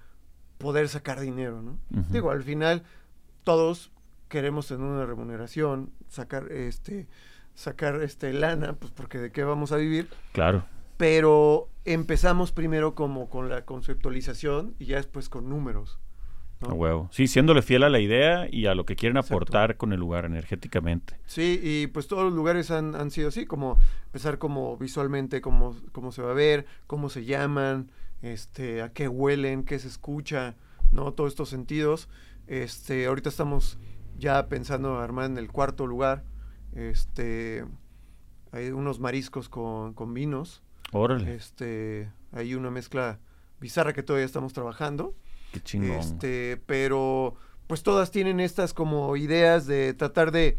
[0.59, 1.79] poder sacar dinero, ¿no?
[2.11, 2.83] Digo, al final
[3.45, 3.91] todos
[4.29, 7.07] queremos tener una remuneración, sacar este
[7.55, 10.65] sacar este lana, pues porque de qué vamos a vivir, Claro.
[10.97, 15.99] pero empezamos primero como con la conceptualización y ya después con números.
[16.61, 16.71] ¿no?
[16.71, 17.09] A huevo.
[17.13, 19.35] Sí, siéndole fiel a la idea y a lo que quieren Exacto.
[19.35, 21.19] aportar con el lugar energéticamente.
[21.27, 25.77] Sí, y pues todos los lugares han, han sido así, como empezar como visualmente cómo,
[25.93, 27.91] cómo se va a ver, cómo se llaman,
[28.23, 30.57] este, a qué huelen, qué se escucha,
[30.93, 31.13] ¿no?
[31.13, 32.09] Todos estos sentidos.
[32.49, 33.79] Este, ahorita estamos
[34.19, 36.25] ya pensando armar en el cuarto lugar.
[36.75, 37.65] Este,
[38.53, 40.63] hay unos mariscos con, con vinos.
[40.93, 41.35] Órale.
[41.35, 43.19] Este, hay una mezcla
[43.61, 45.15] bizarra que todavía estamos trabajando.
[45.53, 45.93] Qué chingón.
[45.93, 50.57] Este, pero pues todas tienen estas como ideas de tratar de,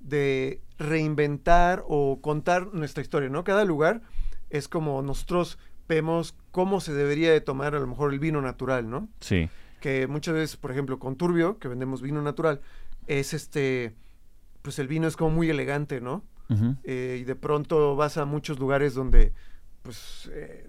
[0.00, 3.44] de reinventar o contar nuestra historia, ¿no?
[3.44, 4.02] Cada lugar
[4.50, 8.88] es como nosotros vemos cómo se debería de tomar a lo mejor el vino natural,
[8.88, 9.08] ¿no?
[9.20, 9.48] Sí.
[9.80, 12.60] Que muchas veces, por ejemplo, con Turbio, que vendemos vino natural,
[13.06, 13.94] es este,
[14.62, 16.24] pues el vino es como muy elegante, ¿no?
[16.84, 19.32] Eh, y de pronto vas a muchos lugares donde,
[19.82, 20.68] pues, eh,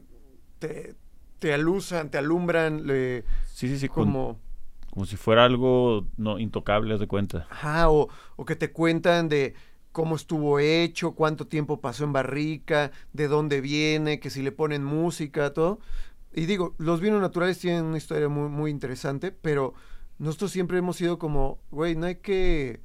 [0.60, 0.96] te,
[1.40, 3.88] te alusan, te alumbran, le, Sí, sí, sí.
[3.90, 4.40] con- como...
[4.92, 7.48] como si fuera algo no intocable, haz de cuenta.
[7.50, 9.56] Ajá, o, o que te cuentan de
[9.92, 14.84] cómo estuvo hecho, cuánto tiempo pasó en barrica, de dónde viene, que si le ponen
[14.84, 15.80] música, todo.
[16.34, 19.74] Y digo, los vinos naturales tienen una historia muy, muy interesante, pero
[20.20, 22.82] nosotros siempre hemos sido como, güey, no hay que...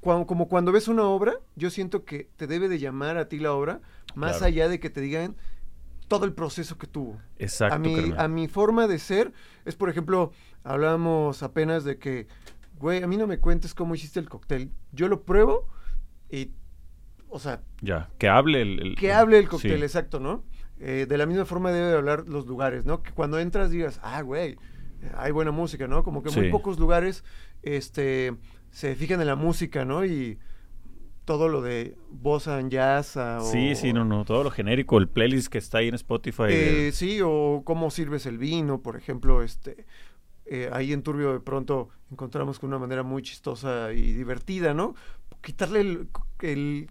[0.00, 3.38] Cuando, como cuando ves una obra, yo siento que te debe de llamar a ti
[3.38, 3.80] la obra,
[4.14, 4.46] más Claro.
[4.46, 5.36] allá de que te digan
[6.06, 8.20] todo el proceso que tuvo Exacto, a mi, carnal.
[8.20, 9.32] a mi forma de ser
[9.64, 10.32] es, por ejemplo,
[10.64, 12.28] hablábamos apenas de que,
[12.78, 14.70] güey, a mí no me cuentes cómo hiciste el cóctel.
[14.92, 15.68] Yo lo pruebo
[16.30, 16.52] y,
[17.28, 18.08] o sea, Ya.
[18.18, 18.80] Que hable el...
[18.80, 19.82] el- que hable el cóctel, sí.
[19.84, 20.44] exacto, ¿no?
[20.78, 23.02] Eh, de la misma forma debe de hablar los lugares, ¿no?
[23.02, 24.56] Que cuando entras digas, ah, güey,
[25.16, 26.02] hay buena música, ¿no?
[26.04, 27.24] Como que muy pocos lugares
[27.62, 28.36] este,
[28.70, 30.04] se fijan en la música, ¿no?
[30.04, 30.38] Y
[31.24, 33.16] todo lo de bossa and jazz.
[33.16, 35.94] ah, o- Sí, sí, no, no, todo lo genérico, el playlist que está ahí en
[35.94, 36.44] Spotify.
[36.48, 39.86] Eh, sí, o cómo sirves el vino, por ejemplo, este
[40.50, 44.94] eh, ahí en Turbio de pronto encontramos con una manera muy chistosa y divertida, ¿no?
[45.42, 46.08] Quitarle el,
[46.40, 46.90] el-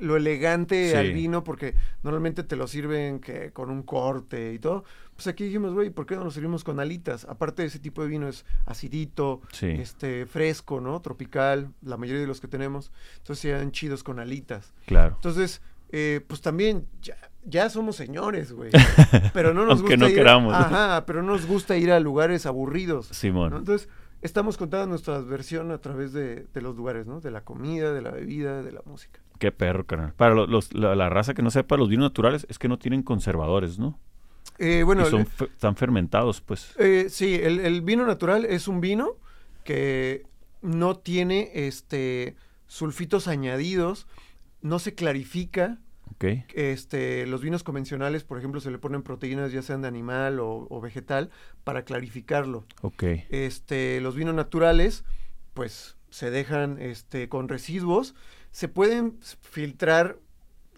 [0.00, 0.96] lo elegante Sí.
[0.96, 4.84] al vino porque normalmente te lo sirven que con un corte y todo.
[5.14, 7.24] Pues aquí dijimos, güey, ¿por qué no lo servimos con alitas?
[7.24, 9.66] Aparte ese tipo de vino es acidito, Sí.
[9.66, 11.00] este fresco, ¿no?
[11.00, 12.92] Tropical, la mayoría de los que tenemos.
[13.18, 14.72] Entonces sean chidos con alitas.
[14.86, 15.14] Claro.
[15.16, 18.70] Entonces, eh, pues también ya, ya somos señores, güey.
[19.34, 20.54] Pero no nos gusta no ir, queramos.
[20.54, 23.06] Ajá, pero no nos gusta ir a lugares aburridos.
[23.08, 23.50] Simón.
[23.50, 23.58] ¿no?
[23.58, 23.88] Entonces,
[24.22, 27.20] estamos contando nuestra versión a través de, de los lugares, ¿no?
[27.20, 29.20] De la comida, de la bebida, de la música.
[29.38, 30.12] Qué perro, carnal.
[30.14, 32.78] Para lo- los- la, la raza que no sepa, los vinos naturales es que no
[32.78, 33.98] tienen conservadores, ¿no?
[34.58, 36.74] Eh, bueno, y son fe- están fermentados, pues.
[36.78, 39.12] eh, sí, el, el vino natural es un vino
[39.64, 40.26] que
[40.62, 42.34] no tiene este
[42.66, 44.08] sulfitos añadidos,
[44.60, 45.78] no se clarifica,
[46.10, 46.24] Ok.
[46.54, 50.66] este, los vinos convencionales, por ejemplo, se le ponen proteínas ya sean de animal o,
[50.68, 51.30] o vegetal
[51.62, 52.64] para clarificarlo.
[52.82, 53.04] Ok.
[53.30, 55.04] Este, los vinos naturales,
[55.54, 58.14] pues se dejan este, con residuos.
[58.50, 60.18] Se pueden filtrar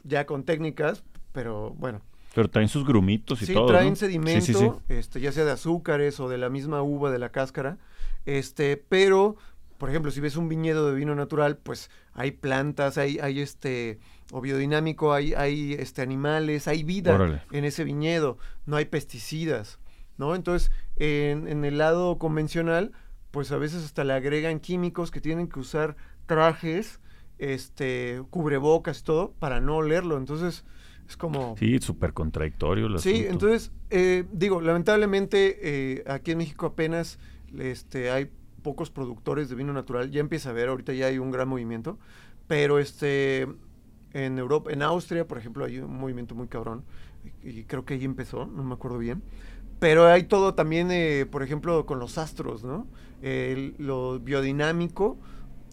[0.04, 1.02] ya con técnicas,
[1.32, 2.00] pero bueno,
[2.34, 3.66] Pero traen sus grumitos y sí todo.
[3.66, 3.96] traen ¿no?
[3.96, 4.70] sedimento, Sí, sí, sí.
[4.88, 7.78] Este, ya sea de azúcares o de la misma uva de la cáscara.
[8.26, 9.36] Este, pero,
[9.78, 13.98] por ejemplo, si ves un viñedo de vino natural, pues hay plantas, hay, hay este,
[14.32, 17.42] o biodinámico, hay, hay este, animales, hay vida Órale.
[17.52, 19.78] en ese viñedo, no hay pesticidas,
[20.18, 20.34] ¿no?
[20.34, 22.92] Entonces, en, en el lado convencional,
[23.30, 27.00] pues a veces hasta le agregan químicos que tienen que usar trajes,
[27.40, 30.16] este, cubrebocas y todo, para no olerlo.
[30.16, 30.64] Entonces,
[31.08, 31.56] es como...
[31.58, 32.86] Sí, súper contradictorio.
[32.86, 33.30] el Sí, asunto.
[33.32, 37.18] entonces, eh, digo, lamentablemente eh, aquí en México apenas
[37.58, 38.30] este, hay
[38.62, 41.98] pocos productores de vino natural, ya empieza a haber, ahorita ya hay un gran movimiento,
[42.46, 43.48] pero este,
[44.12, 46.84] en Europa, en Austria, por ejemplo, hay un movimiento muy cabrón,
[47.42, 49.22] y, creo que ahí empezó, no me acuerdo bien,
[49.78, 52.86] pero hay todo también, eh, por ejemplo, con los astros, ¿no?
[53.22, 55.18] El- lo biodinámico,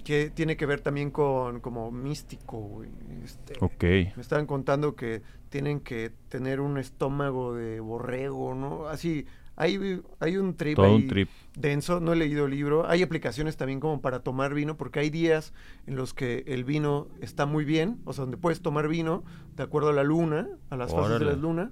[0.07, 2.89] que tiene que ver también con como místico, güey,
[3.25, 3.83] este, Ok.
[4.15, 8.87] me estaban contando que tienen que tener un estómago de borrego, ¿no?
[8.87, 9.25] Así,
[9.57, 11.29] hay, hay un trip Todo ahí un trip.
[11.57, 12.87] denso, no he leído el libro.
[12.87, 15.53] Hay aplicaciones también como para tomar vino, porque hay días
[15.87, 19.25] en los que el vino está muy bien, o sea, donde puedes tomar vino
[19.57, 21.41] de acuerdo a la luna, a las fases de la Órale.
[21.41, 21.71] luna,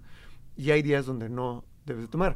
[0.58, 2.36] y hay días donde no debes de tomar.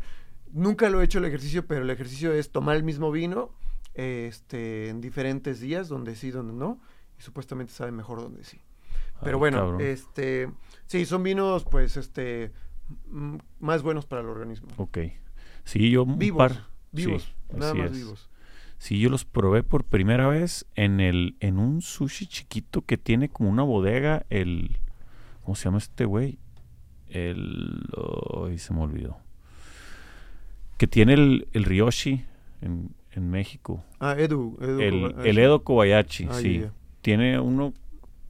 [0.53, 3.51] Nunca lo he hecho el ejercicio, pero el ejercicio es tomar el mismo vino
[3.93, 6.79] este, en diferentes días, donde sí, donde no,
[7.17, 8.59] y supuestamente sabe mejor donde sí.
[9.21, 9.81] Pero Ay, bueno, cabrón.
[9.81, 10.49] este,
[10.85, 12.51] sí, son vinos, pues, este,
[13.59, 14.69] más buenos para el organismo.
[14.77, 14.97] Ok.
[15.65, 16.67] Sí, yo Vivos, par.
[16.91, 17.97] vivos, Sí, nada más es.
[17.97, 18.29] vivos.
[18.77, 23.27] Sí, yo los probé por primera vez en el en un sushi chiquito que tiene
[23.27, 24.77] como una bodega el
[25.43, 26.39] ¿cómo se llama este güey?
[27.09, 27.83] El
[28.47, 29.17] ay, se me olvidó.
[30.77, 32.23] Que tiene el, el Ryoshi
[32.61, 33.83] en, en México.
[33.99, 34.79] Ah, Edu, Edu.
[34.81, 35.29] El, Kobayashi.
[35.29, 36.65] el Edo Kobayashi, Ah, sí.
[37.01, 37.73] Tiene uno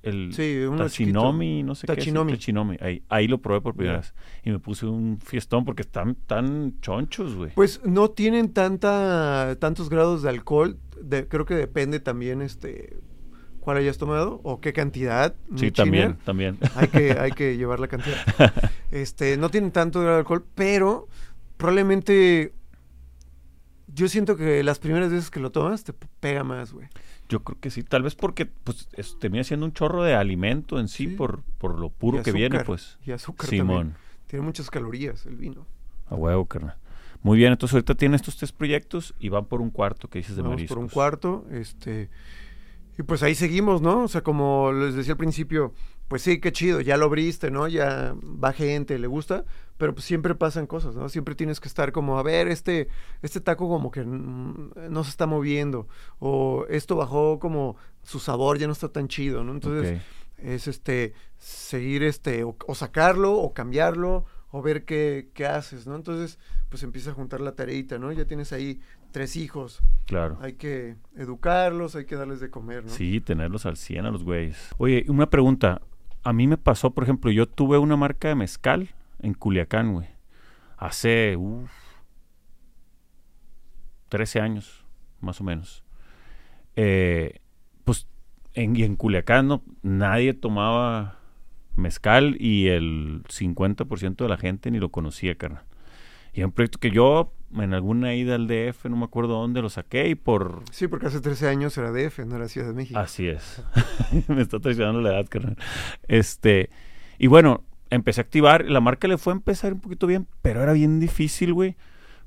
[0.01, 2.31] el Sí, uno Tachinomi, no sé Tachinomi.
[2.31, 2.39] qué es.
[2.39, 2.77] Tachinomi.
[2.79, 4.13] Ahí, ahí lo probé por primera vez.
[4.45, 7.51] Y me puse un fiestón porque están tan chonchos, güey.
[7.55, 10.77] Pues no tienen tanta, tantos grados de alcohol.
[11.01, 12.97] de- creo que depende también este
[13.59, 15.35] cuál hayas tomado o qué cantidad.
[15.57, 16.57] sí, también, también.
[16.75, 18.17] Hay que, hay que llevar la cantidad.
[18.91, 21.07] Este, no tienen tanto grado de alcohol, pero
[21.57, 22.53] probablemente
[23.93, 26.87] yo siento que las primeras veces que lo tomas te pega más, güey.
[27.27, 30.79] Yo creo que sí, tal vez porque pues es- termina siendo un chorro de alimento
[30.79, 31.15] en sí, Sí.
[31.15, 32.97] por, por lo puro que viene, pues.
[33.05, 33.97] Y azúcar Simón, también.
[34.27, 35.65] Tiene muchas calorías el vino.
[36.09, 36.75] a huevo, carnal.
[37.21, 40.35] Muy bien, entonces ahorita tiene estos tres proyectos y van por un cuarto que dices
[40.35, 40.75] de Vamos mariscos.
[40.75, 42.09] por un cuarto, este
[42.97, 44.03] y pues ahí seguimos, ¿no?
[44.03, 45.73] O sea, como les decía al principio,
[46.09, 47.67] pues sí, qué chido, ya lo abriste, ¿no?
[47.69, 49.45] Ya va gente, le gusta,
[49.77, 51.07] pero pues siempre pasan cosas, ¿no?
[51.07, 52.89] Siempre tienes que estar como, a ver, este
[53.21, 55.87] este taco como que no se está moviendo
[56.19, 59.53] o esto bajó como su sabor ya no está tan chido, ¿no?
[59.53, 60.01] Entonces,
[60.37, 65.95] es este seguir este o, o sacarlo o cambiarlo o ver qué, qué haces, ¿no?
[65.95, 68.11] Entonces, pues empieza a juntar la tareita, ¿no?
[68.11, 68.79] Ya tienes ahí
[69.11, 70.37] tres hijos, Claro.
[70.41, 72.89] hay que educarlos, hay que darles de comer, ¿no?
[72.89, 74.57] Sí, tenerlos al 100 a los güeyes.
[74.77, 75.81] Oye, una pregunta.
[76.23, 80.07] A mí me pasó, por ejemplo, yo tuve una marca de mezcal en Culiacán, güey.
[80.77, 81.71] Hace, uf,
[84.09, 84.85] 13 años,
[85.21, 85.83] más o menos.
[86.75, 87.39] Eh,
[87.85, 88.07] pues,
[88.53, 91.19] en, Culiacán no, nadie tomaba
[91.75, 95.63] mezcal y el 50% de la gente ni lo conocía, carnal.
[96.33, 99.61] Y era un proyecto que yo en alguna ida al DF, no me acuerdo dónde,
[99.61, 100.61] lo saqué y por...
[100.71, 102.99] Sí, porque hace 13 años era DF, no era Ciudad de México.
[102.99, 103.63] Así es.
[104.27, 105.57] me está traicionando la edad, carnal.
[106.07, 106.69] Este,
[107.17, 110.61] y bueno, empecé a activar, la marca le fue a empezar un poquito bien, pero
[110.61, 111.75] era bien difícil, güey,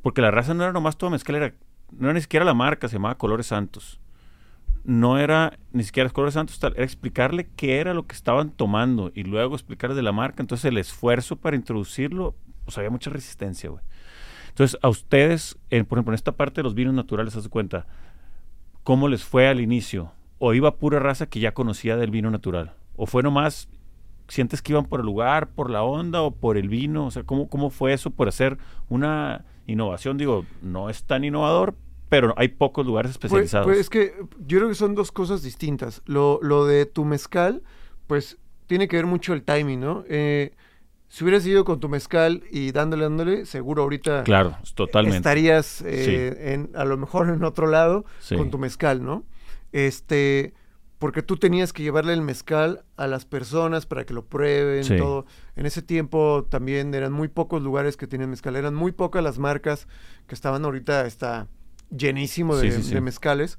[0.03, 1.55] porque la raza no era nomás toda mezcal, era,
[1.93, 4.01] no era ni siquiera la marca, se llamaba Colores Santos.
[4.85, 9.13] No era ni siquiera Colores Santos, tal, era explicarle qué era lo que estaban tomando
[9.15, 10.43] y luego explicarles de la marca.
[10.43, 13.85] Entonces el esfuerzo para introducirlo, pues había mucha resistencia, güey.
[14.53, 17.87] Entonces, a ustedes, en, por ejemplo, en esta parte de los vinos naturales, haz cuenta,
[18.83, 20.13] ¿cómo les fue al inicio?
[20.39, 22.75] ¿O iba pura raza que ya conocía del vino natural?
[22.97, 23.69] ¿O fue nomás,
[24.29, 27.07] sientes que iban por el lugar, por la onda o por el vino?
[27.07, 30.19] O sea, ¿cómo, cómo fue eso por hacer una innovación?
[30.19, 31.75] Digo, no es tan innovador,
[32.11, 33.67] pero hay pocos lugares Pues, especializados.
[33.67, 34.13] pues es que
[34.47, 36.03] yo creo que son dos cosas distintas.
[36.05, 37.63] Lo, lo de tu mezcal,
[38.07, 38.37] pues
[38.67, 40.05] tiene que ver mucho el timing, ¿no?
[40.09, 40.53] Eh,
[41.15, 45.19] si hubieras ido con tu mezcal y dándole, dándole, seguro ahorita claro, totalmente.
[45.19, 48.35] estarías eh, en, a lo mejor en otro lado Sí.
[48.35, 49.23] con tu mezcal, ¿no?
[49.73, 50.55] Este,
[50.99, 54.97] porque tú tenías que llevarle el mezcal a las personas para que lo prueben, Sí.
[54.97, 55.27] todo.
[55.55, 59.39] En ese tiempo también eran muy pocos lugares que tenían mezcal, eran muy pocas las
[59.39, 59.89] marcas
[60.27, 61.47] que estaban ahorita, está
[61.95, 63.59] llenísimo de, de mezcales.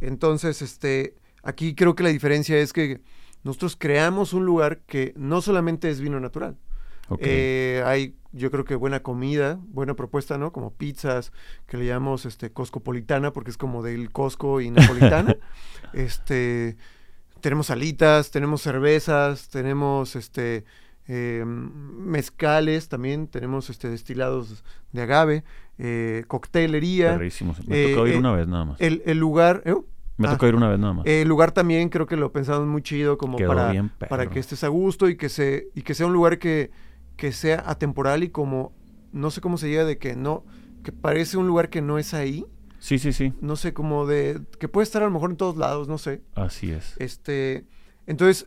[0.00, 3.02] Entonces, este, aquí creo que la diferencia es que
[3.42, 6.56] nosotros creamos un lugar que no solamente es vino natural.
[7.20, 10.52] Eh, hay, yo creo que buena comida, buena propuesta, ¿no?
[10.52, 11.32] Como pizzas,
[11.66, 15.36] que le llamamos este coscopolitana, porque es como del Costco y napolitana.
[15.92, 16.76] este,
[17.40, 20.64] tenemos alitas, tenemos cervezas, tenemos este
[21.06, 25.44] eh, mezcales también, tenemos este destilados de agave,
[25.78, 27.12] eh, coctelería.
[27.12, 27.54] Perrísimo.
[27.66, 28.80] Me eh, tocó ir eh, una vez nada más.
[28.80, 29.74] El, el lugar, ¿eh?
[30.16, 30.32] Me ah.
[30.32, 31.06] tocó ir una vez nada más.
[31.06, 34.38] El lugar también creo que lo pensamos muy chido como Quedó para, bien para que
[34.38, 36.70] estés a gusto y que se y que sea un lugar que,
[37.16, 38.72] que sea atemporal y como
[39.12, 40.44] no sé cómo se llega de que no
[40.82, 42.44] que parece un lugar que no es ahí,
[42.78, 43.32] Sí, sí, sí.
[43.40, 46.22] no sé como de que puede estar a lo mejor en todos lados, no sé.
[46.34, 46.94] Así es.
[46.98, 47.64] Este,
[48.06, 48.46] entonces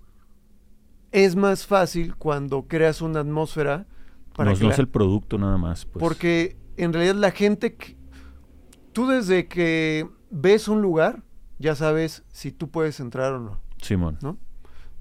[1.11, 3.87] es más fácil cuando creas una atmósfera
[4.35, 5.85] para no, que no la- es el producto nada más.
[5.85, 5.99] Pues.
[5.99, 7.97] porque en realidad la gente, que-
[8.93, 11.23] tú desde que ves un lugar,
[11.57, 14.19] ya sabes si tú puedes entrar o no, Simón.
[14.21, 14.37] ¿no?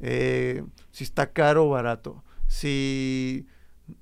[0.01, 3.47] Eh, si está caro o barato, si,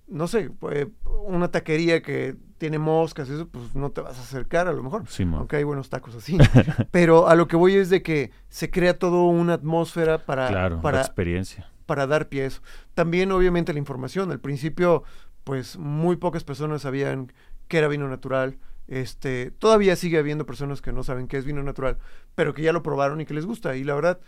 [0.07, 0.87] no sé, pues,
[1.27, 5.07] una taquería que tiene moscas, eso, pues no te vas a acercar a lo mejor.
[5.09, 5.41] Simón.
[5.41, 6.39] Aunque hay buenos tacos así.
[6.91, 10.77] Pero a lo que voy es de que se crea toda una atmósfera para, Claro,
[10.77, 11.71] la para, experiencia.
[11.87, 12.63] para dar pie a eso.
[12.95, 14.31] También, obviamente, la información.
[14.31, 15.03] Al principio,
[15.43, 17.33] pues muy pocas personas sabían
[17.69, 18.57] qué era vino natural.
[18.87, 21.97] Este, todavía sigue habiendo personas que no saben qué es vino natural,
[22.35, 23.77] pero que ya lo probaron y que les gusta.
[23.77, 24.21] Y la verdad,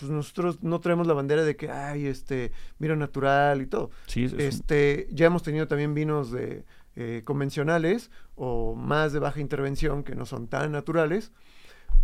[0.00, 3.90] pues nosotros no traemos la bandera de que ay, este, vino natural y todo.
[4.06, 6.64] Sí, es, un- Este, ya hemos tenido también vinos de
[6.96, 11.32] eh, convencionales o más de baja intervención que no son tan naturales,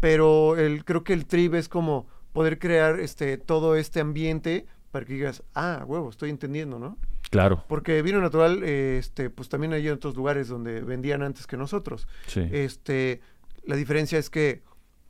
[0.01, 5.05] pero el, creo que el trip es como poder crear este todo este ambiente para
[5.05, 6.97] que digas, ah, huevo, estoy entendiendo, ¿no?
[7.31, 7.65] claro.
[7.69, 12.07] Porque vino natural, eh, este, pues también hay otros lugares donde vendían antes que nosotros.
[12.29, 12.49] Sí.
[12.53, 13.21] Este,
[13.65, 14.63] la diferencia es que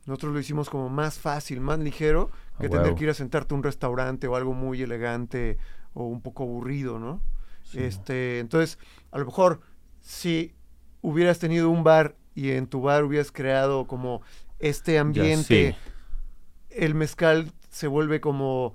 [0.07, 3.57] nosotros lo hicimos como más fácil, más ligero, que tener que ir a sentarte a
[3.57, 5.57] un restaurante o algo muy elegante
[5.93, 7.21] o un poco aburrido, ¿no?
[7.63, 7.79] Sí.
[7.79, 8.79] Este, entonces,
[9.11, 9.59] a lo mejor
[9.99, 10.55] si
[11.01, 14.21] hubieras tenido un bar y en tu bar hubieras creado como
[14.59, 15.89] este ambiente, sí.
[16.69, 18.73] el mezcal se vuelve como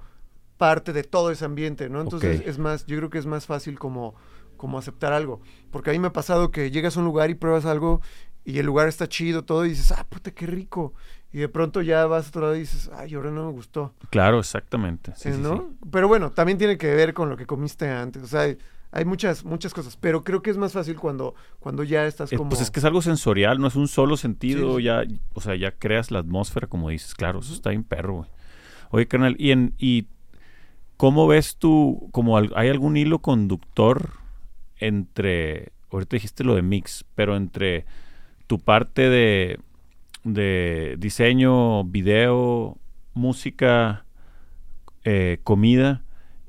[0.59, 2.03] parte de todo ese ambiente, ¿no?
[2.03, 4.15] Entonces es más, yo creo que es más fácil como,
[4.59, 5.41] como aceptar algo.
[5.71, 8.03] Porque a mí me ha pasado que llegas a un lugar y pruebas algo
[8.45, 10.95] y el lugar está chido, todo, y dices, ah, puta, qué rico.
[11.33, 13.95] Y de pronto ya vas a otro lado y dices, ay, ahora no me gustó.
[14.11, 15.13] Claro, exactamente.
[15.17, 15.57] Sí, sí, ¿no?
[15.57, 15.87] sí.
[15.91, 18.23] Pero bueno, también tiene que ver con lo que comiste antes.
[18.23, 18.59] O sea, hay,
[18.91, 19.97] hay muchas, muchas cosas.
[19.97, 22.51] Pero creo que es más fácil cuando, cuando ya estás Eh, como.
[22.51, 25.73] Pues es que es algo sensorial, no es un solo sentido, ya, o sea, ya
[25.73, 28.31] creas la atmósfera, como dices, claro, eso está bien perro, güey.
[28.91, 30.09] Oye, carnal, ¿y, en, y
[30.99, 34.11] cómo ves tú, como al- hay algún hilo conductor
[34.79, 37.87] entre, ahorita dijiste lo de mix, pero entre
[38.47, 39.59] tu parte de,
[40.25, 42.79] de diseño, video,
[43.15, 44.05] música,
[45.05, 46.03] eh, comida,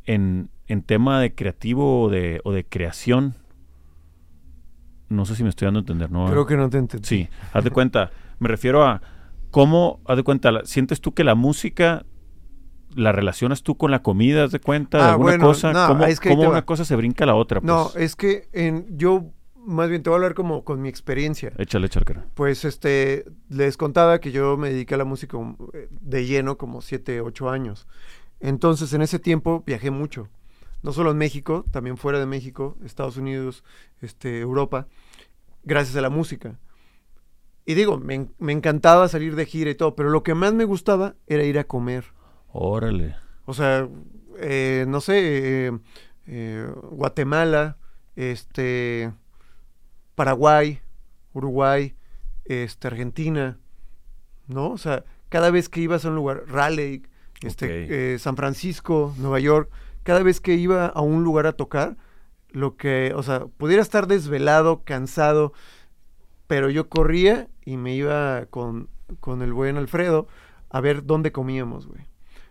[0.05, 3.35] en, en tema de creativo o de, o de creación?
[5.09, 6.25] No sé si me estoy dando a entender, ¿no?
[6.29, 7.07] Creo que no te entendí.
[7.07, 9.01] Sí, haz de cuenta, me refiero a
[9.51, 12.05] cómo, haz de cuenta, ¿sientes tú que la música
[12.95, 15.73] la relacionas tú con la comida, haz de cuenta, de Ah, alguna bueno, cosa?
[15.73, 16.61] no, ¿Cómo, es que cómo una va.
[16.63, 17.59] cosa se brinca a la otra?
[17.63, 18.03] No, Pues?
[18.05, 19.25] es que en, yo
[19.65, 21.53] más bien te voy a hablar como con mi experiencia.
[21.57, 22.25] Échale, cara.
[22.33, 25.57] Pues este, les contaba que yo me dediqué a la música um,
[25.89, 27.87] de lleno como 7, 8 años.
[28.39, 30.29] Entonces en ese tiempo viajé mucho.
[30.81, 33.63] No solo en México, también fuera de México, Estados Unidos,
[34.01, 34.87] este, Europa.
[35.63, 36.59] gracias a la música.
[37.65, 40.65] Y digo, me, me encantaba salir de gira y todo, pero lo que más me
[40.65, 42.05] gustaba era ir a comer.
[42.51, 43.15] Órale.
[43.45, 43.87] O sea,
[44.39, 45.79] eh, no sé, eh,
[46.27, 47.77] eh, Guatemala,
[48.15, 49.13] este,
[50.15, 50.81] Paraguay,
[51.33, 51.95] Uruguay,
[52.45, 53.57] este, Argentina,
[54.47, 54.69] ¿no?
[54.71, 57.03] O sea, cada vez que ibas a un lugar, Raleigh,
[57.41, 59.69] este, eh, San Francisco, Nueva York,
[60.03, 61.97] cada vez que iba a un lugar a tocar,
[62.49, 65.53] lo que, o sea, pudiera estar desvelado, cansado,
[66.47, 68.89] pero yo corría y me iba con,
[69.19, 70.27] con el buen Alfredo
[70.69, 72.07] a ver dónde comíamos, güey.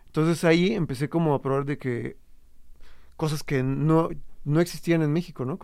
[0.06, 2.16] Entonces ahí empecé como a probar de que
[3.16, 4.10] cosas que no,
[4.44, 5.58] no existían en México, ¿no?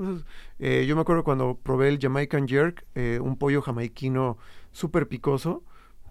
[0.59, 4.39] Eh, yo me acuerdo cuando probé el Jamaican Jerk, eh, un pollo jamaiquino
[4.73, 5.65] súper picoso,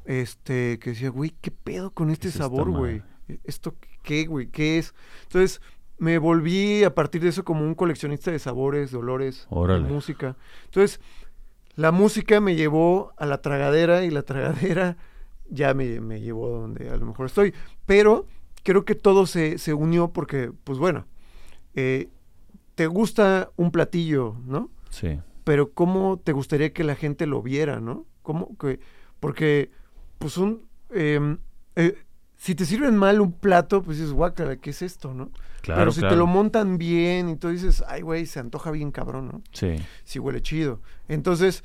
[0.06, 3.00] este, que decía, güey, ¿qué pedo con este es sabor, güey?
[3.00, 3.40] madre?
[3.44, 4.48] ¿Esto qué, güey?
[4.48, 4.94] ¿Qué es?
[5.24, 5.62] Entonces
[5.98, 10.38] me volví a partir de eso como un coleccionista de sabores, de olores, de música.
[10.66, 11.02] Entonces,
[11.76, 14.98] la música me llevó a la tragadera y la tragadera
[15.50, 17.54] ya me, me llevó donde a lo mejor estoy.
[17.86, 18.26] Pero
[18.64, 21.06] creo que todo se, se unió porque, pues bueno,
[21.74, 22.10] eh,
[22.78, 24.70] te gusta un platillo, ¿no?
[24.92, 25.20] Sí.
[25.44, 28.06] Pero ¿cómo te gustaría que la gente lo viera, ¿no?
[28.22, 28.80] ¿Cómo que...?
[29.20, 29.72] Porque,
[30.20, 30.68] pues un...
[30.92, 31.40] em,
[31.76, 31.96] eh,
[32.36, 35.32] si te sirven mal un plato, pues dices, guácala, ¿qué es esto, no?
[35.62, 36.14] Claro, Pero si claro.
[36.14, 39.42] te lo montan bien y tú dices, ay, güey, se antoja bien cabrón, ¿no?
[39.54, 39.78] Sí.
[40.04, 40.80] sí huele chido.
[41.08, 41.64] Entonces,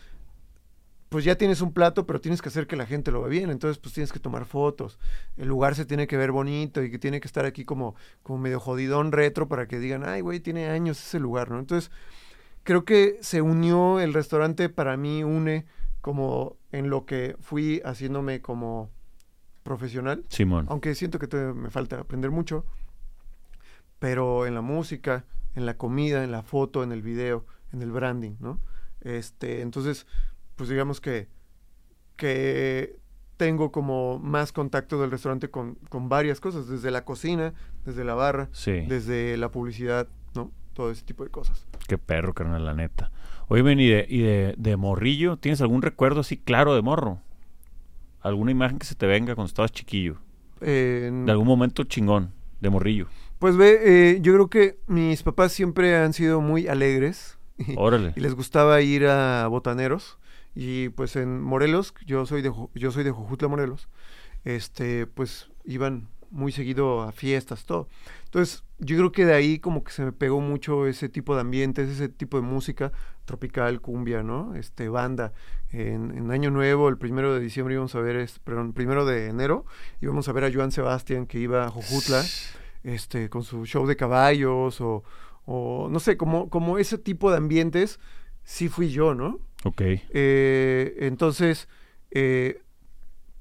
[1.12, 3.50] pues ya tienes un plato, pero tienes que hacer que la gente lo vea bien.
[3.50, 4.98] Entonces, pues tienes que tomar fotos.
[5.36, 8.38] El lugar se tiene que ver bonito y que tiene que estar aquí como, como
[8.38, 11.58] medio jodidón retro para que digan, ay, güey, tiene años ese lugar, ¿no?
[11.58, 11.90] Entonces,
[12.64, 15.66] creo que se unió el restaurante, para mí une
[16.00, 18.90] como en lo que fui haciéndome como
[19.62, 20.66] profesional Simón.
[20.68, 22.64] aunque siento que todavía me falta aprender mucho,
[23.98, 27.92] pero en la música, en la comida, en la foto, en el video, en el
[27.92, 28.58] branding, ¿no?
[29.02, 30.06] Este, entonces,
[30.62, 31.26] pues digamos que,
[32.16, 32.96] que
[33.36, 37.52] tengo como más contacto del restaurante con, con varias cosas, desde la cocina,
[37.84, 38.82] desde la barra, Sí.
[38.86, 40.06] desde la publicidad,
[40.36, 40.52] ¿no?
[40.72, 41.66] Todo ese tipo de cosas.
[41.88, 43.10] Qué perro, carnal, la neta.
[43.48, 47.18] Oye, ven, y de, y de, de morrillo, ¿tienes algún recuerdo así claro de morro?
[48.20, 50.18] ¿Alguna imagen que se te venga cuando estabas chiquillo?
[50.60, 53.08] Eh, De algún momento chingón, de morrillo.
[53.40, 53.80] pues ve,
[54.12, 57.36] eh, yo creo que mis papás siempre han sido muy alegres.
[57.58, 58.12] y- Órale.
[58.14, 60.18] y les gustaba ir a botaneros
[60.54, 63.88] y pues en Morelos yo soy de yo soy de Jujutla Morelos
[64.44, 67.88] este pues iban muy seguido a fiestas todo.
[68.24, 71.42] Entonces yo creo que de ahí como que se me pegó mucho ese tipo de
[71.42, 72.92] ambientes ese tipo de música
[73.24, 75.32] tropical cumbia no este banda.
[75.70, 79.28] En, en año nuevo el primero de diciembre íbamos a ver es perdón primero de
[79.28, 79.64] enero
[80.00, 82.22] íbamos a ver a Joan Sebastián que iba a Jujutla
[82.84, 85.04] este, con su show de caballos o,
[85.44, 88.00] o no sé, como, como ese tipo de ambientes,
[88.44, 89.40] sí fui yo, ¿no?
[89.64, 89.82] Ok.
[89.82, 91.68] Eh, entonces,
[92.10, 92.62] eh,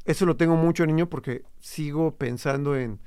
[0.06, 3.00] eso lo tengo mucho niño porque sigo pensando en,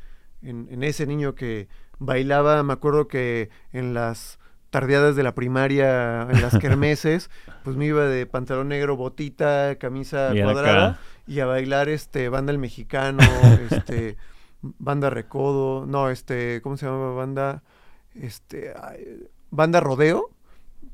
[0.43, 4.39] en, en ese niño que bailaba, me acuerdo que en las
[4.75, 7.31] tardeadas de la primaria, en las kermeses,
[7.63, 12.53] pues me iba de pantalón negro, botita, camisa Y cuadrada y a bailar este banda
[12.53, 13.23] el mexicano,
[13.71, 14.17] este
[14.63, 17.13] banda recodo, no, este, ¿cómo se llama?
[17.13, 17.63] Banda
[18.15, 20.31] este ay, banda rodeo,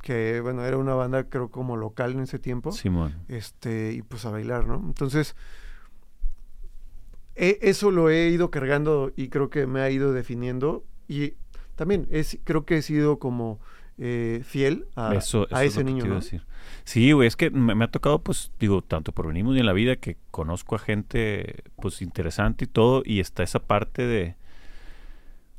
[0.03, 2.73] que bueno, era una banda creo como local en ese tiempo.
[2.73, 3.15] Simón.
[3.29, 4.77] Este, y pues a bailar, ¿no?
[4.87, 5.37] Entonces,
[7.37, 10.85] e- eso lo he ido cargando y creo que me ha ido definiendo.
[11.09, 11.35] Y
[11.77, 13.61] también es, creo que he sido como
[13.99, 16.43] eh, fiel a, eso, a eso es ese que niño, a decir.
[16.85, 19.67] Sí, güey, es que me, me ha tocado, pues, digo, tanto por venimos y en
[19.67, 24.37] la vida que conozco a gente, pues, interesante y todo, y está esa parte de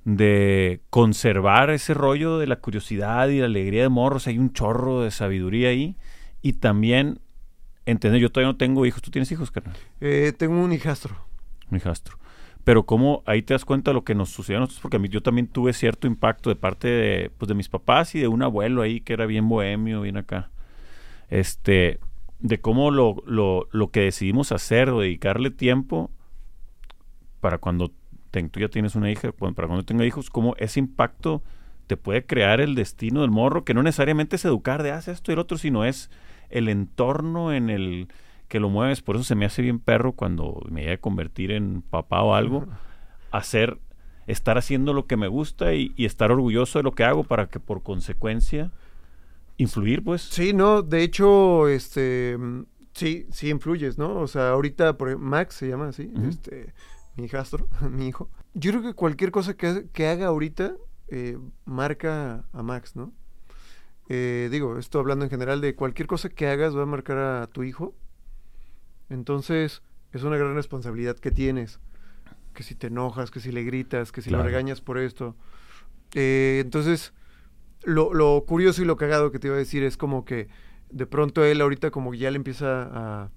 [0.04, 5.02] de conservar ese rollo de la curiosidad y la alegría de morros, hay un chorro
[5.02, 5.95] de sabiduría ahí,
[6.41, 7.20] y también
[7.86, 9.76] entender, yo todavía no tengo hijos, ¿tú tienes hijos, carnal?
[9.99, 11.16] Eh, tengo un hijastro.
[11.70, 12.18] mi hijastro.
[12.64, 14.99] Pero cómo ahí te das cuenta de lo que nos sucedió a nosotros, porque a
[14.99, 18.28] mí yo también tuve cierto impacto de parte de, pues, de mis papás y de
[18.28, 20.52] un abuelo ahí que era bien bohemio, bien acá.
[21.30, 21.99] Este,
[22.39, 26.12] de cómo lo, lo, lo que decidimos hacer dedicarle tiempo
[27.39, 27.91] para cuando
[28.32, 31.43] ten- tú ya tienes una hija, para cuando tenga hijos, cómo ese impacto
[31.88, 35.32] te puede crear el destino del morro, que no necesariamente es educar de haz esto
[35.32, 36.09] y el otro, sino es
[36.49, 38.07] el entorno en el
[38.47, 39.01] que lo mueves.
[39.01, 42.34] Por eso se me hace bien perro cuando me llegue a convertir en papá o
[42.34, 42.65] algo,
[43.32, 43.77] hacer,
[44.27, 47.47] estar haciendo lo que me gusta y, y estar orgulloso de lo que hago para
[47.47, 48.71] que por consecuencia
[49.57, 50.21] influir, pues.
[50.21, 52.63] Sí, no, de hecho, este, mm,
[52.93, 54.15] sí, sí influyes, ¿no?
[54.19, 56.73] O sea, ahorita, por Max se llama así, este,
[57.22, 58.30] mi hijastro, mi hijo.
[58.53, 60.76] Yo creo que cualquier cosa que, que haga ahorita
[61.09, 63.13] eh, marca a Max, ¿no?
[64.09, 67.47] eh, digo, esto hablando en general de cualquier cosa que hagas va a marcar a
[67.47, 67.95] tu hijo.
[69.09, 71.80] Entonces, es una gran responsabilidad que tienes.
[72.53, 74.43] Que si te enojas, que si le gritas, que si Claro.
[74.43, 75.36] lo regañas por esto.
[76.13, 77.13] Eh, entonces,
[77.84, 80.49] lo, lo curioso y lo cagado que te iba a decir es como que
[80.89, 83.32] de pronto él ahorita como que ya le empieza a,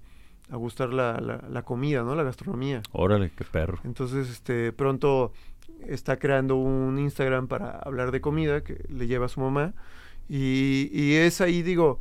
[0.49, 2.15] a gustar la, la- la comida, ¿no?
[2.15, 2.81] La gastronomía.
[2.91, 3.79] Órale, qué perro.
[3.83, 5.31] Entonces, este, pronto
[5.87, 9.73] está creando un Instagram para hablar de comida que le lleva a su mamá.
[10.29, 11.99] Y, y es ahí, digo,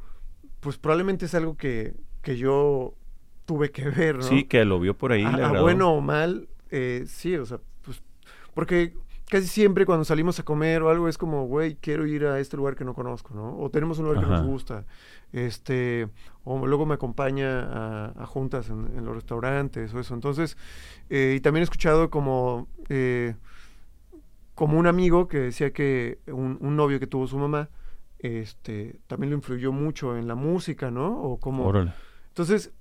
[0.60, 2.94] pues probablemente es algo que, que yo
[3.44, 4.22] tuve que ver, ¿no?
[4.22, 5.62] Sí, que lo vio por ahí, a, le a agradó.
[5.62, 8.02] bueno o mal, eh, sí, o sea, pues,
[8.54, 8.94] porque
[9.28, 12.56] casi siempre cuando salimos a comer o algo es como, güey, quiero ir a este
[12.56, 13.58] lugar que no conozco, ¿no?
[13.58, 14.84] O tenemos un lugar que nos gusta,
[15.32, 16.08] este,
[16.44, 20.14] o luego me acompaña a, a juntas en, en los restaurantes o eso.
[20.14, 20.56] Entonces,
[21.10, 23.34] eh, y también he escuchado como, eh,
[24.54, 27.70] como un amigo que decía que un, un novio que tuvo su mamá,
[28.18, 31.20] este, también lo influyó mucho en la música, ¿no?
[31.22, 31.66] O como...
[31.66, 31.92] Órale.
[32.28, 32.72] Entonces,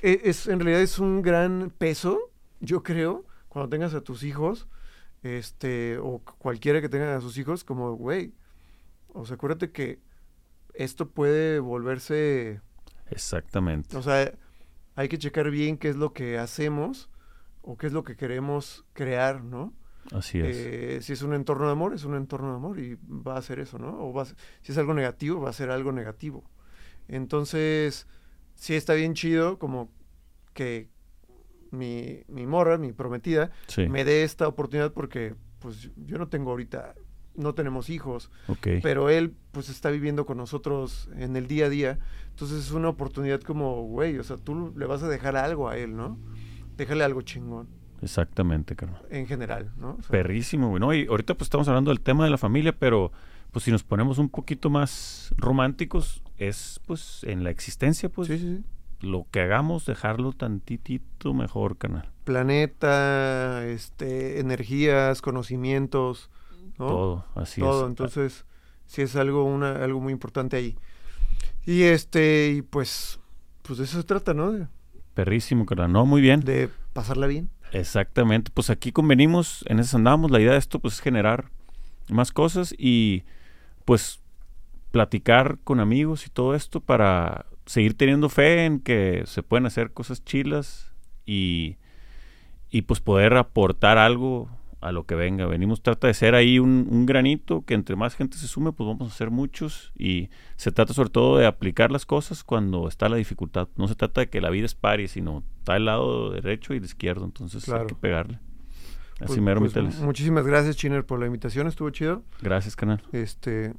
[0.00, 2.30] e- es, en realidad es un gran peso,
[2.60, 4.68] yo creo, cuando tengas a tus hijos,
[5.22, 8.34] este, o cualquiera que tenga a sus hijos, como, güey,
[9.08, 10.00] o sea, acuérdate que
[10.74, 12.60] esto puede volverse,
[13.10, 13.96] Exactamente.
[13.96, 14.32] o sea,
[14.94, 17.08] hay que checar bien qué es lo que hacemos
[17.62, 19.72] o qué es lo que queremos crear, ¿no?
[20.10, 20.56] Así es.
[20.56, 23.42] Eh, si es un entorno de amor, es un entorno de amor y va a
[23.42, 24.04] ser eso, ¿no?
[24.04, 26.42] O va a ser- si es algo negativo, va a ser algo negativo.
[27.06, 28.06] Entonces,
[28.54, 29.90] sí está bien chido como
[30.54, 30.88] que
[31.72, 33.88] mi, mi morra, mi prometida, sí.
[33.88, 36.94] me dé esta oportunidad porque pues yo no tengo ahorita,
[37.34, 38.30] no tenemos hijos,
[38.82, 41.98] pero él pues está viviendo con nosotros en el día a día.
[42.30, 45.76] Entonces es una oportunidad como, güey, o sea, tú le vas a dejar algo a
[45.76, 46.18] él, ¿no?
[46.76, 47.68] Déjale algo chingón,
[48.02, 49.02] Exactamente, carnal.
[49.10, 49.96] en general, ¿no?
[49.98, 50.80] O sea, Perrísimo, güey.
[50.80, 50.92] ¿no?
[50.92, 53.12] Y ahorita pues estamos hablando del tema de la familia, pero
[53.52, 58.38] pues si nos ponemos un poquito más románticos, es pues en la existencia, pues sí,
[58.38, 58.64] sí, sí.
[59.02, 62.10] Lo que hagamos, dejarlo tantitito mejor, carnal.
[62.24, 66.30] planeta, este, energías, conocimientos,
[66.78, 66.86] ¿no?
[66.86, 67.88] Todo, así Todo, es.
[67.88, 68.44] entonces
[68.86, 70.76] sí es algo una algo muy importante ahí.
[71.66, 73.18] Y este y pues
[73.62, 74.52] pues de eso se trata, ¿no?
[74.52, 74.66] De,
[75.14, 75.92] Perrísimo, carnal.
[75.92, 76.40] No, muy bien.
[76.40, 77.50] de pasarla bien.
[77.72, 78.50] Exactamente.
[78.52, 80.30] Pues aquí convenimos, en eso andamos.
[80.30, 81.50] La idea de esto pues es generar
[82.08, 83.24] más cosas y
[83.84, 84.20] pues
[84.90, 89.92] platicar con amigos y todo esto para seguir teniendo fe en que se pueden hacer
[89.92, 90.92] cosas chilas
[91.26, 91.76] y,
[92.70, 94.48] y pues poder aportar algo
[94.80, 95.46] a lo que venga.
[95.46, 98.84] Venimos, trata de ser ahí un, un granito que entre más gente se sume, pues
[98.88, 103.08] vamos a hacer muchos y se trata sobre todo de aplicar las cosas cuando está
[103.08, 103.68] la dificultad.
[103.76, 106.78] No se trata de que la vida es pari, sino está el lado derecho y
[106.78, 107.82] el izquierdo, entonces Claro.
[107.82, 108.40] hay que pegarle.
[109.20, 112.24] Así Pues- mero, pues, muchísimas gracias, Chiner, por la invitación, estuvo chido.
[112.40, 113.00] Gracias, canal.
[113.12, 113.74] Este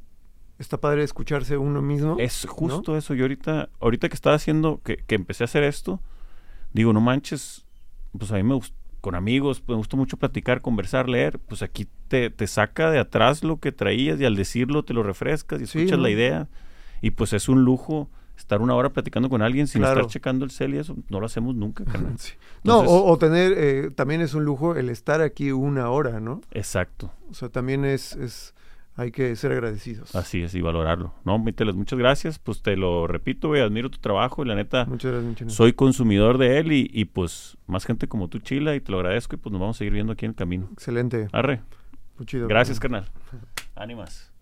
[0.60, 2.18] está padre escucharse uno mismo.
[2.20, 3.14] Es justo eso.
[3.14, 6.00] Yo ahorita, ahorita que estaba haciendo, que, que empecé a hacer esto,
[6.74, 7.66] digo, no manches,
[8.18, 11.62] pues a mí me gusta, con amigos, pues me gusta mucho platicar, conversar, leer, pues
[11.62, 15.62] aquí te, te saca de atrás lo que traías y al decirlo te lo refrescas
[15.62, 16.04] y Sí, escuchas ¿no?
[16.04, 16.48] la idea.
[17.02, 20.00] Y pues es un lujo estar una hora platicando con alguien sin Claro.
[20.02, 22.18] estar checando el cel y eso, no lo hacemos nunca, carnal.
[22.18, 22.34] Sí.
[22.64, 26.20] No, Entonces- o, o tener, eh, también es un lujo el estar aquí una hora,
[26.22, 26.40] ¿no?
[26.52, 28.54] Exacto, O sea, también es, es
[28.96, 30.16] hay que ser agradecidos.
[30.16, 31.14] así es, y valorarlo.
[31.26, 34.56] No, mi teles, muchas gracias, pues te lo repito, güey, admiro tu trabajo y la
[34.56, 34.86] neta...
[34.86, 38.82] Muchas gracias, soy consumidor de él y, y, pues más gente como tú, Chila, y
[38.82, 40.70] te lo agradezco y pues nos vamos a seguir viendo aquí en el camino.
[40.74, 41.28] Excelente.
[41.32, 41.62] Arre,
[42.18, 42.48] Muy chido.
[42.48, 43.06] gracias, carnal.
[43.76, 44.33] Ánimas.